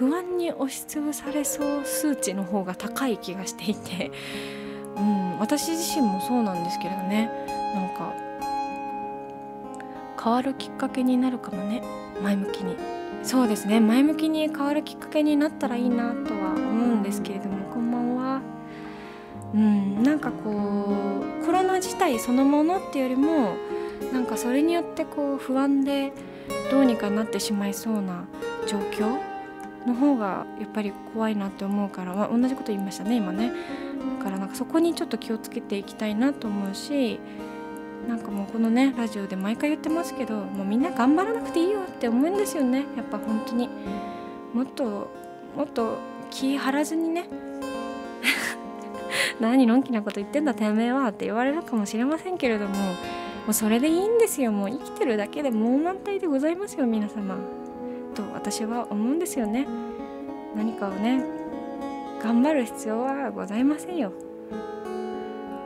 [0.00, 4.10] 不安に押しつぶされそう数値の方が高い気がしていて、
[4.96, 7.30] うん、私自身もそうなんですけれどね。
[7.74, 8.14] なんか
[10.22, 11.82] 変わるきっかけになるかもね。
[12.22, 12.76] 前向きに。
[13.22, 13.78] そうですね。
[13.78, 18.40] 前向きに変わるきっかけになったらいいなとは思うんですけれどもこんばんは。
[19.54, 20.94] うんなんかこ
[21.42, 23.56] うコロナ自体そのものっていうよりも
[24.12, 26.12] なんかそれによってこう不安で
[26.70, 28.24] どうにかなってしまいそうな
[28.66, 29.18] 状況
[29.86, 33.52] の方がやっぱり怖いなって思うから、まあ、同じこと言いましたね今ね。
[34.18, 37.20] だからなんかそこにちょっと気をつけていきたいなと思うし
[38.08, 42.84] なんかもうこのねラジオで毎回言ってますけどもうみんな頑張らなくていいよって思うんですよね。
[42.96, 43.68] やっぱ本当に。
[44.54, 45.10] もっと
[45.56, 45.98] もっと
[46.30, 47.28] 気張らずにね。
[49.40, 52.94] 何のんきなこと言ってんだてめえはって言われるかもしれませんけれどもも
[53.48, 54.52] うそれでいいんですよ。
[54.52, 57.36] もう生きてるだけでもう満体でございますよ皆様。
[58.14, 59.66] と私は思うんですよね。
[60.54, 61.24] 何かをね
[62.22, 64.12] 頑張る必要はございませんよ。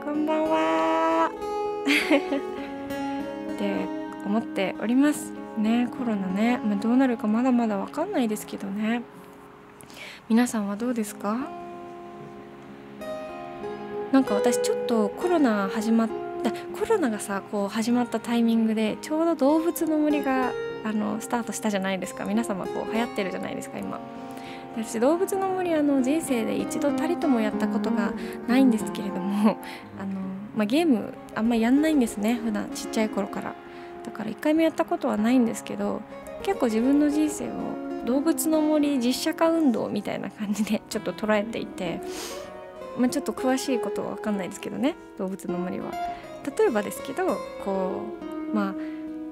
[0.05, 1.31] こんばんは。
[3.55, 3.87] って
[4.27, 5.33] 思っております。
[5.59, 9.03] ねコロナね、まあ、どうなるかまだまだ分かんないですけどね。
[10.29, 11.37] 皆さんはどうですか？
[14.13, 20.53] なんか私ちょっとコロナ始まってたコロナがさこう始まったタイミングでちょうど動物の森が
[20.85, 22.25] あのスタートしたじゃないですか。
[22.25, 23.99] 皆様こう流行ってるじゃないですか今。
[24.77, 28.13] 私動物の森あの人生で一度たりともやったことが
[28.49, 29.59] ないんですけれども
[29.99, 30.21] あの、
[30.57, 33.55] まあ、ゲームあんまやんないんですね普段ちっちゃい頃から。
[34.05, 36.03] だから一回もやったことはないんですけど
[36.43, 37.53] 結構自分の人生を
[38.05, 42.01] 動物の森実写化運動みたいな感じで ちょっと捉えていて、
[42.99, 45.87] まあ、ちょっと詳しいことは分かんないですけどね動物の森は。
[46.59, 48.03] 例えばですけどこ
[48.53, 48.75] うまあ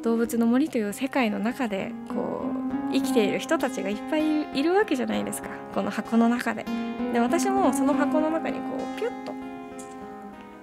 [0.03, 2.43] 動物の森という世界の中でこ
[2.91, 5.49] う生きている人たちがいっぱいいるわけじゃないですか。
[5.75, 6.65] この箱の中で。
[7.13, 8.65] で私もその箱の中にこ
[8.97, 9.33] うピュッと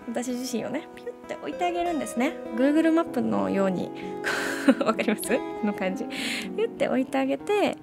[0.07, 2.33] 私自身をねピュッて置いてあげるんですね。
[2.55, 3.89] Google マップのように。
[4.85, 5.23] わかります？
[5.63, 6.05] の感じ。
[6.05, 7.77] ピュッて置いてあげて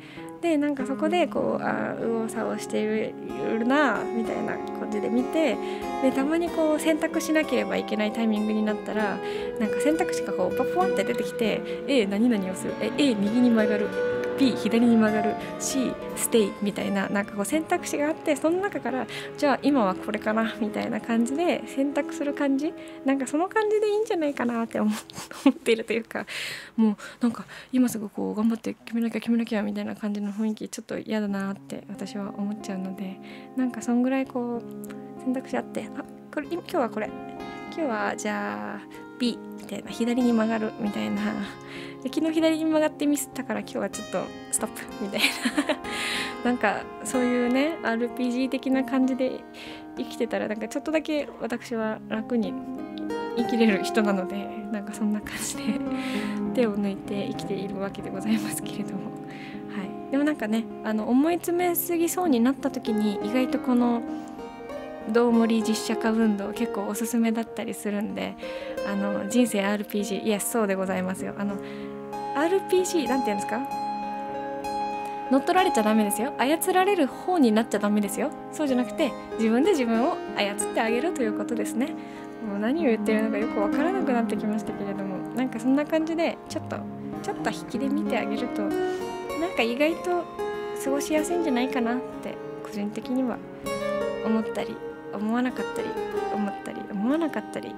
[0.46, 5.56] でなんかそこでこうあ右往左往しているなみたいな感じで見て
[6.02, 9.18] でたまにこう選択しなければいけないタイミングになったら
[9.58, 12.74] なんか選択肢がこうパポンって出てきて A 何々をする。
[12.80, 14.15] え A 右に曲がる。
[14.38, 19.06] B 左に曲がる C ステイみたいななんかこう選択肢があってその中から
[19.38, 22.72] じゃあ今はこれかなみたいな感じで選択する感じ？
[23.04, 26.26] なんかその感じでいいんじゃないかなって思っているというか
[26.76, 33.18] もうなんか今すぐこう頑張って決めなきゃ決めなきゃみたいな感じの雰囲気ちょっと嫌だなって私は思っちゃうので
[33.56, 37.10] なんかそんぐらいこう選択肢あってあこれ今日はこれ
[37.74, 41.22] 今日はじゃあ B みたいな左に曲がるみたいな
[42.06, 45.26] で昨日左に曲がってミスったから今日はちょっとストップみたいな。
[46.44, 49.40] なんかそういうね RPG 的な感じで
[49.96, 52.54] 生きてたらなんかちょっとだけ私は楽に
[53.36, 55.62] 生きれる人なのでなんかそんな感じで
[56.54, 59.10] 手を抜いて生きているわけでございますけれども、
[59.76, 64.02] はい、でもなんかねあの思い詰めすぎそうになった時に意外とこの
[65.12, 68.34] 「どうもり実写化運動結構おすすめだったりするんで
[68.86, 71.34] あの人生 RPG いやそうでございますよ。
[71.38, 71.56] あの
[72.36, 73.60] RPG なんて言うんですか？
[75.30, 76.34] 乗っ取られちゃダメですよ。
[76.38, 78.30] 操られる方になっちゃダメですよ。
[78.52, 81.88] そうじゃなくて自分で自分を操ってあげるということですね。
[82.46, 86.76] もう何を言ってるのかよくわからなくなってきましたけれどもなんかそんな感じでちょっと
[87.22, 90.22] ちょっと引きで見てあげるとなんか意外と
[90.84, 93.38] 過ごしやすいんじゃないかなって個人的には
[94.24, 94.76] 思ったり
[95.12, 95.88] 思わなかったり
[96.34, 97.74] 思ったり思わなかったり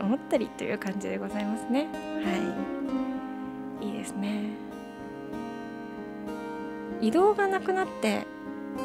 [0.00, 1.80] 思ったりという感じでございますね。
[1.80, 3.07] はい。
[3.98, 4.44] ですね。
[7.00, 8.26] 移動がなくなって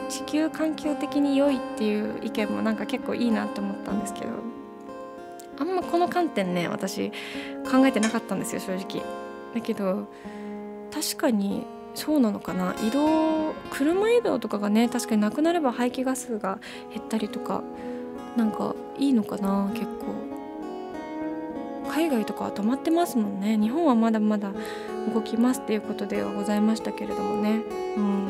[0.10, 4.32] 地球環境的に良いっていう意見もなんか結構いいなと思ったんですけど
[5.60, 7.12] あんまこの観点ね私
[7.72, 9.04] 考えてなかったんですよ正直。
[9.56, 10.08] だけど
[10.92, 12.76] 確かにそうなのかな。
[12.84, 16.60] 移動車移動とかがね確かになくなれば排気ガスが
[16.90, 17.64] 減ったりとか
[18.36, 20.14] なんかいいのかな結構。
[21.92, 23.58] 海外とかは止まってますもんね。
[23.58, 24.52] 日本はまだまだ
[25.12, 27.62] 動きますっていうことではございましたけれどもね。
[27.98, 28.28] うん。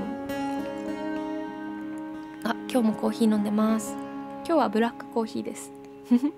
[2.43, 3.95] あ今日もコーヒー飲んでます。
[4.45, 5.71] 今日はブラックコーヒーです。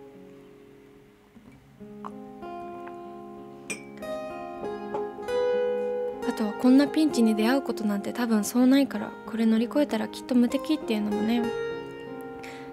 [6.27, 11.43] あとはこんなピンチに出会うことなんて多分そうないからこれ乗り越えたらきっと無敵っていうのもね。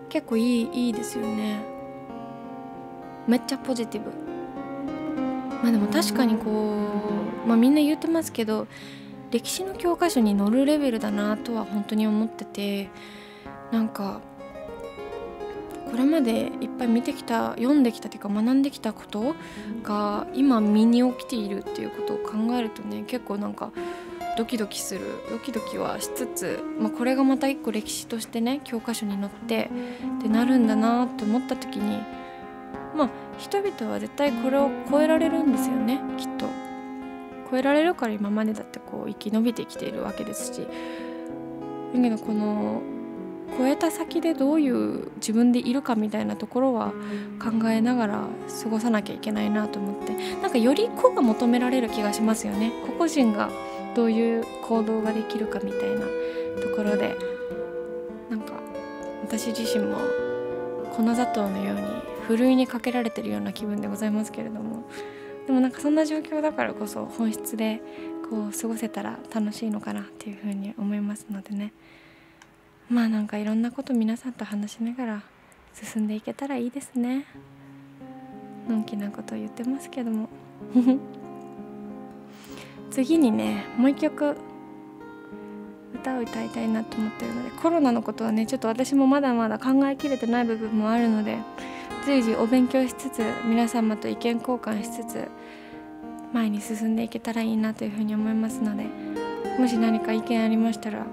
[0.09, 1.61] 結構いいいいですよね。
[3.27, 4.11] めっちゃポジティブ。
[5.63, 8.67] まあでも確かにこうまあみんな言ってますけど
[9.31, 12.91] 歴史の教科書に載るレベルだなとは本当に思ってて
[13.71, 14.21] なんか
[15.91, 19.35] これまでいっぱい見てきた読んできたというか学んできたこと
[19.83, 23.73] が今身に起きているっていうことを考えるとね結構なんか
[24.39, 29.71] ドキドキするドキドキはしつつ、まあ、これがまた一個歴史としてね教科書に載って
[30.19, 31.99] ってなるんだなって思った時に
[32.97, 36.47] まあ人々は絶対これを超えられるんですよねきっと。
[37.53, 40.67] 超えられるから今までだってこう生き延びてきているわけですし
[41.95, 42.81] だけどこの
[43.59, 46.95] 超えた先でどういう自分でいるかみたいなところは
[47.39, 48.25] 考えながら
[48.63, 52.73] 過ごさなきゃいけないなと思ってなんかより個が求められる気がしますよね。
[52.87, 53.51] 個々人が
[53.95, 56.07] どういう行動ができるかみたいな
[56.63, 57.19] ところで
[58.31, 58.55] なんか
[59.23, 59.99] 私自身も
[60.97, 61.83] 粉砂糖のように
[62.27, 64.85] ふるいにかけられてるような気分でございますけれども
[65.47, 67.81] でもなんかそんな状況だからこそ本質で
[68.31, 71.73] こう過ごせたら楽しいのかなっていうふうに思いますのでね。
[72.89, 75.23] まあなんかいろんなこと皆さんと話しながら
[75.73, 77.27] 進んでいけたらいいですね。
[78.69, 80.29] のんきなことを言ってますけども。
[82.91, 84.37] 次にねもう一曲。
[85.95, 91.39] 歌を歌いたいなと思ってるのでコロナのことはねちょっと私もまだまだ考えきれてない部分もあるので
[92.05, 95.29] 随時お勉強しつつ皆様と意見交換しつつ
[96.33, 98.87] 前に進んでいけたらいいなというふうに思いますので
[99.59, 101.07] もし何か意見ありましたら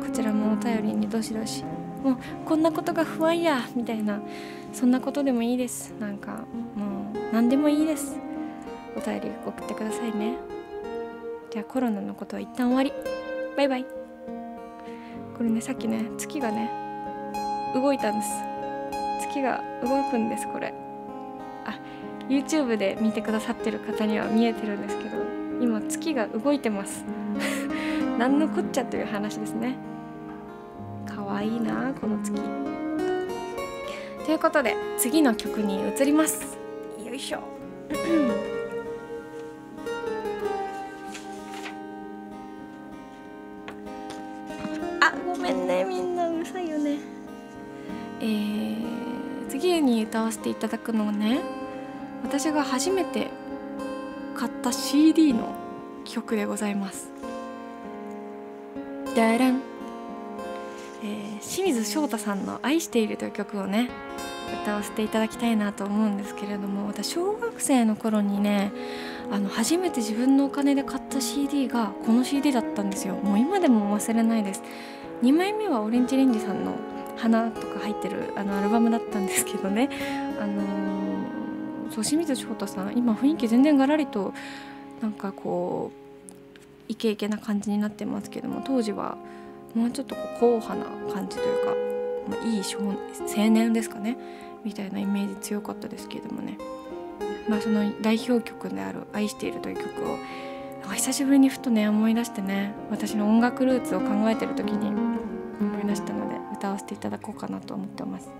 [0.00, 1.64] こちらもお便りにどしどし。
[2.04, 4.20] もうこんなことが不安やみたいな
[4.74, 5.94] そんなことでもいいです。
[5.98, 6.44] なんか
[6.76, 8.18] もう何でもいいです。
[8.94, 10.36] お便り送ってくださいね。
[11.50, 12.92] じゃあコロナのことは一旦終わり。
[13.56, 13.86] バイバイ。
[15.34, 16.70] これねさっきね月がね
[17.74, 18.53] 動いたんです。
[19.28, 20.74] 月が動くんですこれ。
[21.64, 21.78] あ
[22.28, 25.16] YouTube で見てくださってる方には見えてるんですけど
[25.60, 27.04] 今月が動いてます。
[28.18, 29.76] 何のこっちゃという話ですね。
[31.06, 32.40] かわいいなこの月。
[34.24, 36.58] ということで次の曲に移ります。
[37.04, 37.40] よいしょ。
[45.00, 46.98] あごめんねみんなうるさいよね。
[48.20, 48.83] えー
[49.54, 51.40] 次に歌わせていただくのはね
[52.24, 53.28] 私が初めて
[54.34, 55.54] 買った CD の
[56.04, 57.08] 曲でございます。
[59.14, 59.62] ダラン、
[61.04, 63.90] えー、清水翔太さんの「愛している」という曲をね
[64.64, 68.72] 歌わせていただきたいなと思うんですけれども私小学生の頃にね
[69.30, 73.14] あの初めて自分のお金で買った CD がこの CD だったんですよ。
[73.14, 74.64] もう今でも忘れないです。
[75.22, 76.72] 2枚目はオレンジレンジさんの
[77.16, 79.88] 「花」とか入ってるあのアルバムだったんですけどね。
[80.40, 84.32] あのー、そう清水翔太さん今雰囲気全然ガラリと
[85.00, 86.04] なんかこう
[86.88, 89.16] イケイケな感じになってますけども当時は
[89.74, 90.74] もうちょっとこう硬派
[91.06, 94.16] な感じというか、まあ、いい少青年ですかね。
[94.64, 96.56] みたいなイメージ強かったですけれどもね、
[97.48, 100.16] まあ、その代表曲である「愛している」という曲を
[100.94, 104.88] 久しぶりにふとね思い出してね私の音楽ルーツを考えてる時に
[105.60, 106.23] 思い出したの
[106.54, 108.30] 歌わせていただこうかなと思ってます。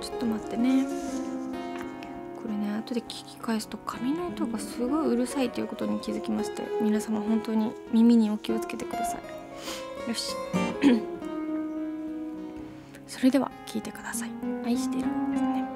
[0.00, 1.14] ちょっと待ってね。
[2.44, 10.34] これね後で聞き返すと紙の音がすごいうるさいということに気づきまして皆様本当に耳にお気をつけてくださいよし
[13.08, 14.30] それでは聞いてください
[14.66, 15.73] 愛してるですね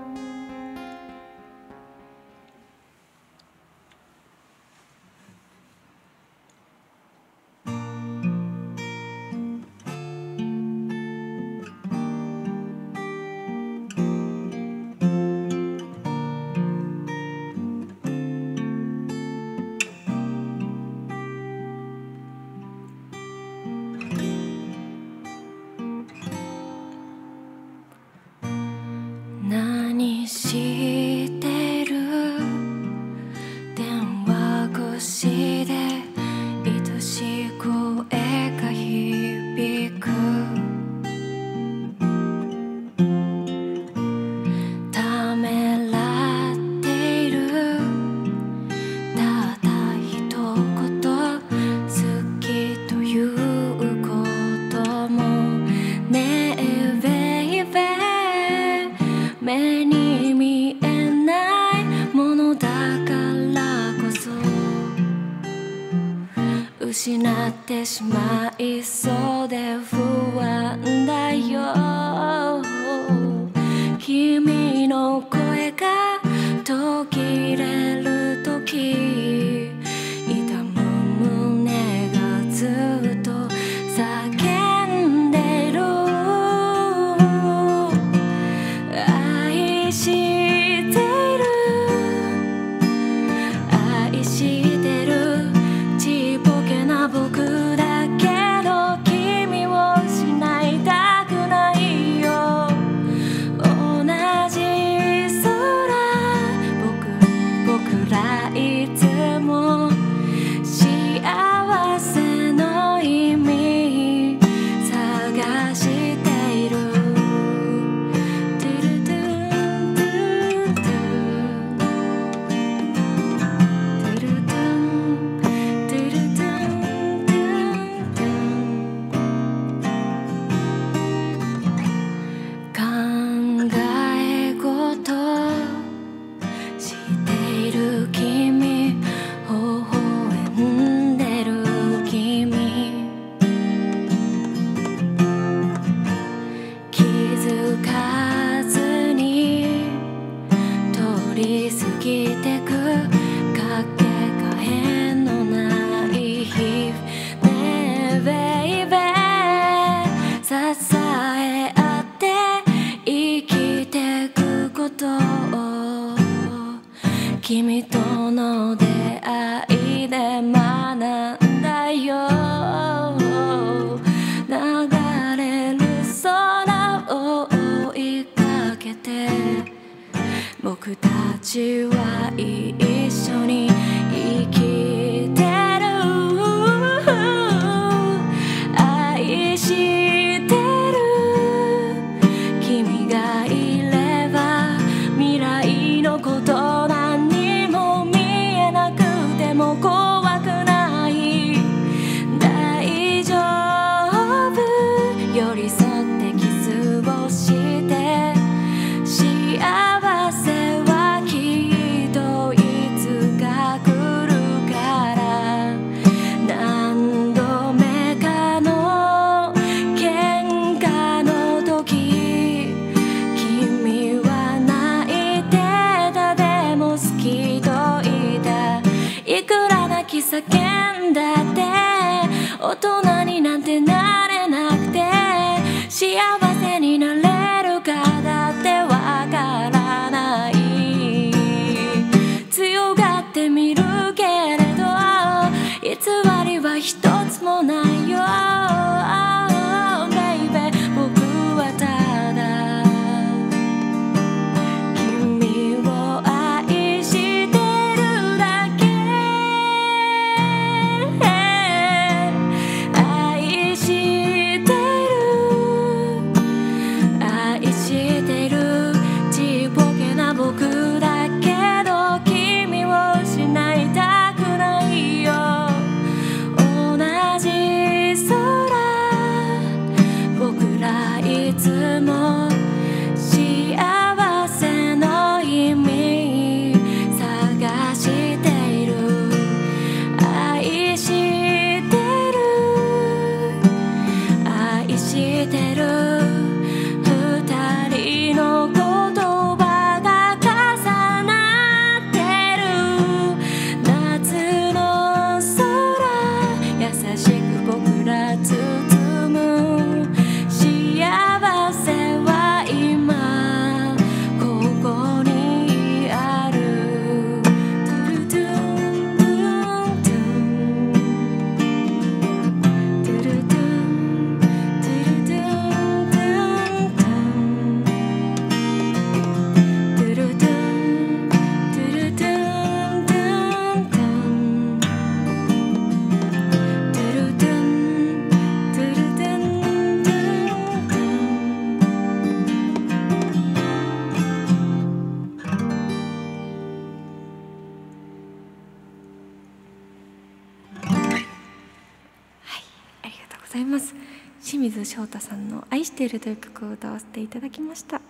[356.09, 358.00] んの「愛している」という曲を歌わせていただきました。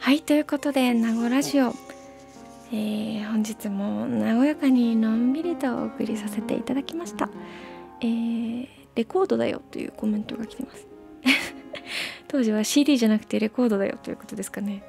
[0.00, 1.74] はいということで名護ラジオ、
[2.72, 7.28] えー本日も和やかにのんびりとお送りさせていただきました、
[8.00, 10.86] えーレコードだよというコメントが来てます。
[12.26, 14.82] 当時は CD じゃなくてレコードだよということですかね。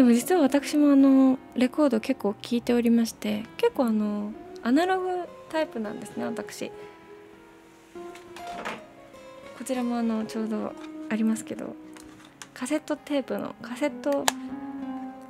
[0.00, 4.32] でも実は私もあのレコード結構聴いておりまして結構あの
[4.62, 6.70] アナログタイプなんですね私。
[9.58, 10.72] こちらもあのちょうど
[11.10, 11.76] ありますけど
[12.54, 14.24] カセットテープのカセット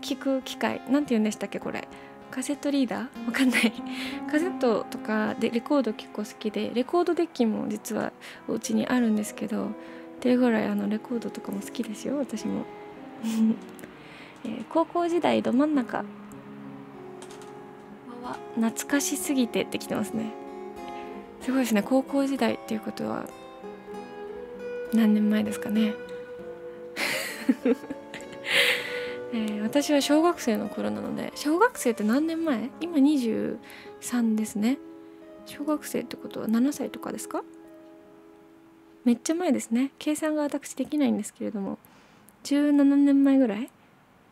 [0.02, 1.88] 聞く機械なんて言うんでしたっけこれ。
[2.30, 3.26] カセットリーダー？
[3.26, 3.72] わかんない。
[4.30, 8.12] カセットとかでレコード結構好きでレコードデッキも実は
[8.46, 9.68] お家にあるんですけどっ
[10.20, 12.66] ていうぐらいあのレコードとかも好きですよ私も、
[14.44, 16.04] えー高校時代ど真ん中。
[18.22, 20.32] は懐かしすぎてってきてますね。
[21.40, 21.82] すごいですね。
[21.82, 23.26] 高校時代っていうことは
[24.92, 25.94] 何年前ですかね。
[29.32, 32.70] えー私は小学生の頃なので小学生って何年前？
[32.80, 34.78] 今23ですね。
[35.46, 37.42] 小学生ってことは7歳とかですか？
[39.04, 39.92] めっちゃ前ですね。
[39.98, 41.78] 計算が私できないんですけれども
[42.44, 43.70] 17年前ぐらい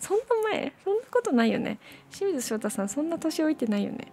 [0.01, 0.73] そんな前？
[0.85, 1.79] そんなことないよね。
[2.11, 4.09] 清水翔太さんそんな年老いてないよね。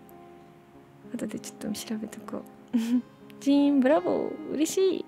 [1.14, 2.78] 後でちょっと調べとこう。
[3.40, 4.54] ジーンブラボー。
[4.54, 5.06] 嬉しい。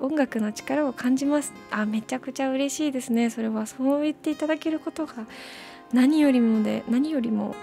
[0.00, 1.52] 音楽の力を感じます。
[1.70, 3.30] あめちゃくちゃ嬉しいですね。
[3.30, 3.66] それは。
[3.66, 5.26] そう言っていただけることが
[5.92, 7.54] 何よりもで何よりも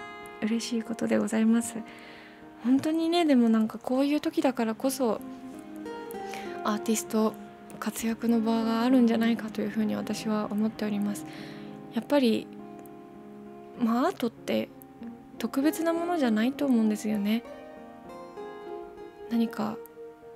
[0.42, 1.76] 嬉しいことでございます。
[2.64, 5.20] 本当にねでもなんかこういう時だからこそ
[6.64, 7.34] アーティスト
[7.80, 11.26] 活躍の場があるんじゃないかというふうに私は思っております。
[11.94, 12.48] やっぱり
[13.80, 14.70] まあアートって
[15.38, 17.44] 特別なものじゃないと思うんですよね。
[19.30, 19.78] 何か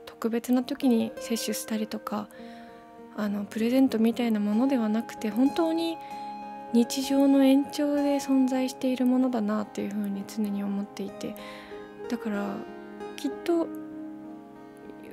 [0.06, 2.28] 特別な時に摂取したりとか
[3.18, 5.97] あのプレゼントみたいなものではなくて本当に
[6.74, 11.36] 日常の延長で存在しているものだなっていうふうに常に思っていて。
[12.10, 12.56] だから
[13.16, 13.68] きっと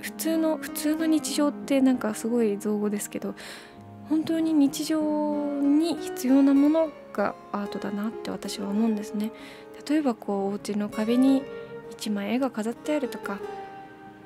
[0.00, 3.34] 普通の普通の日常ってなんかすごい造語ですけど
[4.12, 5.00] 本当に日常
[5.62, 9.32] に必要なものがアートだなって私は思うんですね
[9.88, 11.42] 例えばこうお家の壁に
[11.90, 13.38] 一枚絵が飾ってあるとか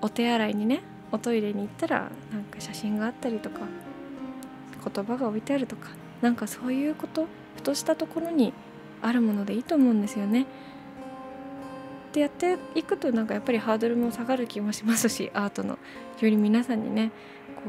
[0.02, 0.82] お手洗いにね
[1.12, 3.60] おトイレに行ったらなんか写真があったりとか
[4.92, 8.52] 言葉が置いてあるとかなんかそういうことふとしたところに
[9.02, 10.46] あるものでいいと思うんですよね。
[12.12, 15.78] でやっていくとなんかやっぱりハードルも下がる気もしますしアートの
[16.20, 17.12] より皆さんにね
[17.54, 17.62] こ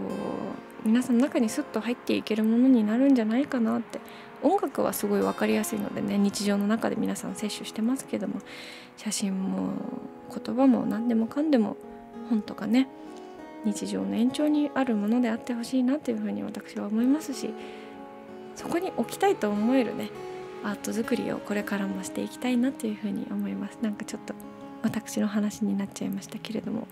[0.76, 3.99] う皆さんの中にスッと入っていけるものになるんじゃないかなって。
[4.43, 8.41] 音楽はすごい分かりやすいのでね日常の中で皆さん摂取してますけども。
[8.95, 9.69] 写真も
[10.33, 11.77] 言葉も何でもかんでも
[12.29, 12.87] 本とかね
[13.63, 17.53] 日常の延長にあるものであってほしいなというふうに私は思いますし
[18.55, 20.09] そこに置きたいと思えるね
[20.63, 23.77] アート作りをこれからもしていきたいなというふうに思います。
[23.81, 24.33] なんかちょっと
[24.81, 26.87] 私の話になっちゃいましたけれども。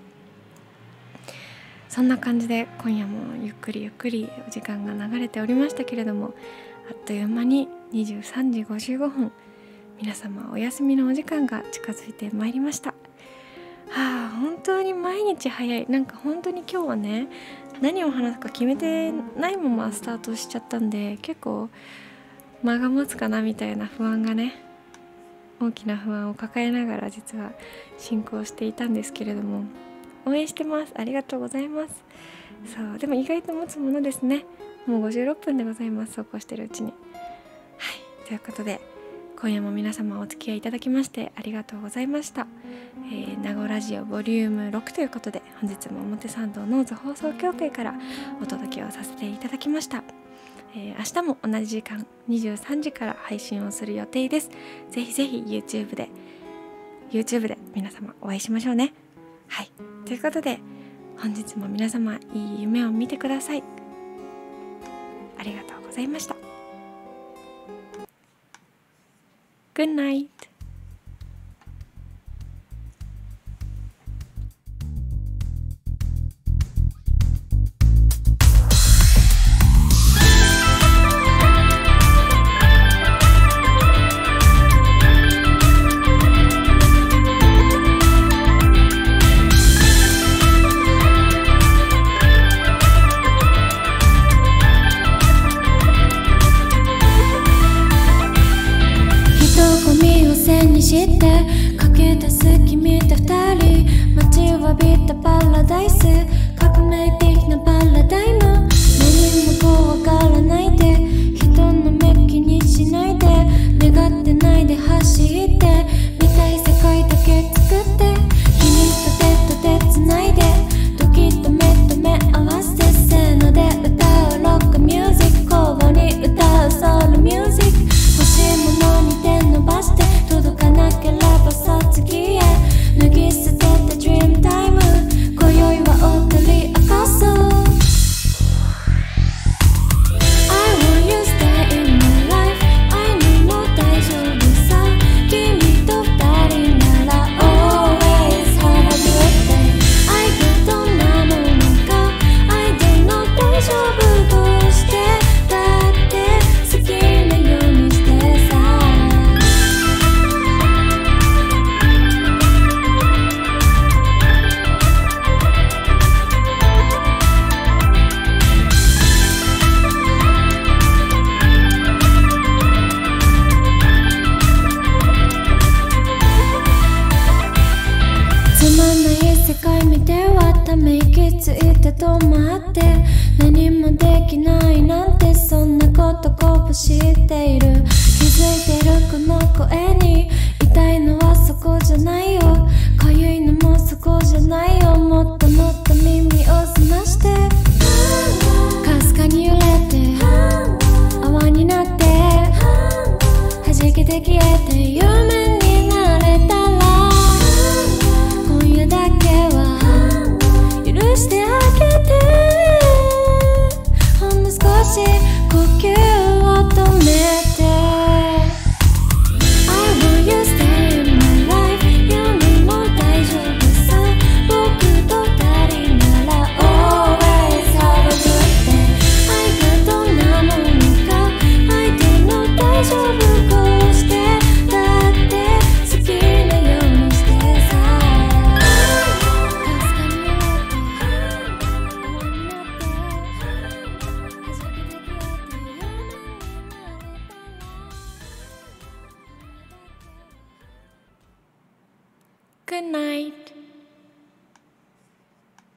[1.95, 6.33] そんな感じで今夜もゆっくりゆっくりお時間が流れておりましたけれども
[6.91, 9.31] あっという間に23時55分
[10.01, 12.89] 皆様お休みのお時間が近づいてまいりました。
[12.89, 12.95] は
[13.95, 15.85] あ本当に毎日早い。
[15.87, 17.29] なんか本当に今日はね
[17.79, 21.69] 何を話すか決めてないままスタートしちゃったんで結構
[22.61, 24.61] 間が持つかなみたいな不安がね
[25.61, 27.53] 大きな不安を抱えながら実は
[27.97, 29.63] 進行していたんですけれども
[30.25, 30.93] 応援してます。
[30.95, 32.03] ありがとうございます。
[32.75, 34.45] そうでも意外と持つものですね。
[34.85, 36.13] もう56分でございます。
[36.13, 36.89] そうこうしてるうちに。
[36.89, 36.93] は
[38.23, 38.27] い。
[38.27, 38.81] ということで
[39.37, 42.47] 今夜も皆様お付き合いいただきましてありがとうございました、
[43.11, 47.93] えー、 nagoラジオボリューム6ということで本日も表参道ノーズ放送協会から
[48.41, 50.03] お届けをさせていただきました。
[50.75, 54.49] えー、明日も同じ時間23時から配信をする予定です。
[54.89, 56.09] ぜひぜひ YouTube で
[57.11, 59.04] YouTube で皆様お会いしましょうね。
[59.47, 59.71] はい。
[60.05, 60.59] ということで
[61.17, 63.63] 本日も皆様いい夢を見てください。
[65.37, 66.35] ありがとうございました。
[69.73, 70.54] Good night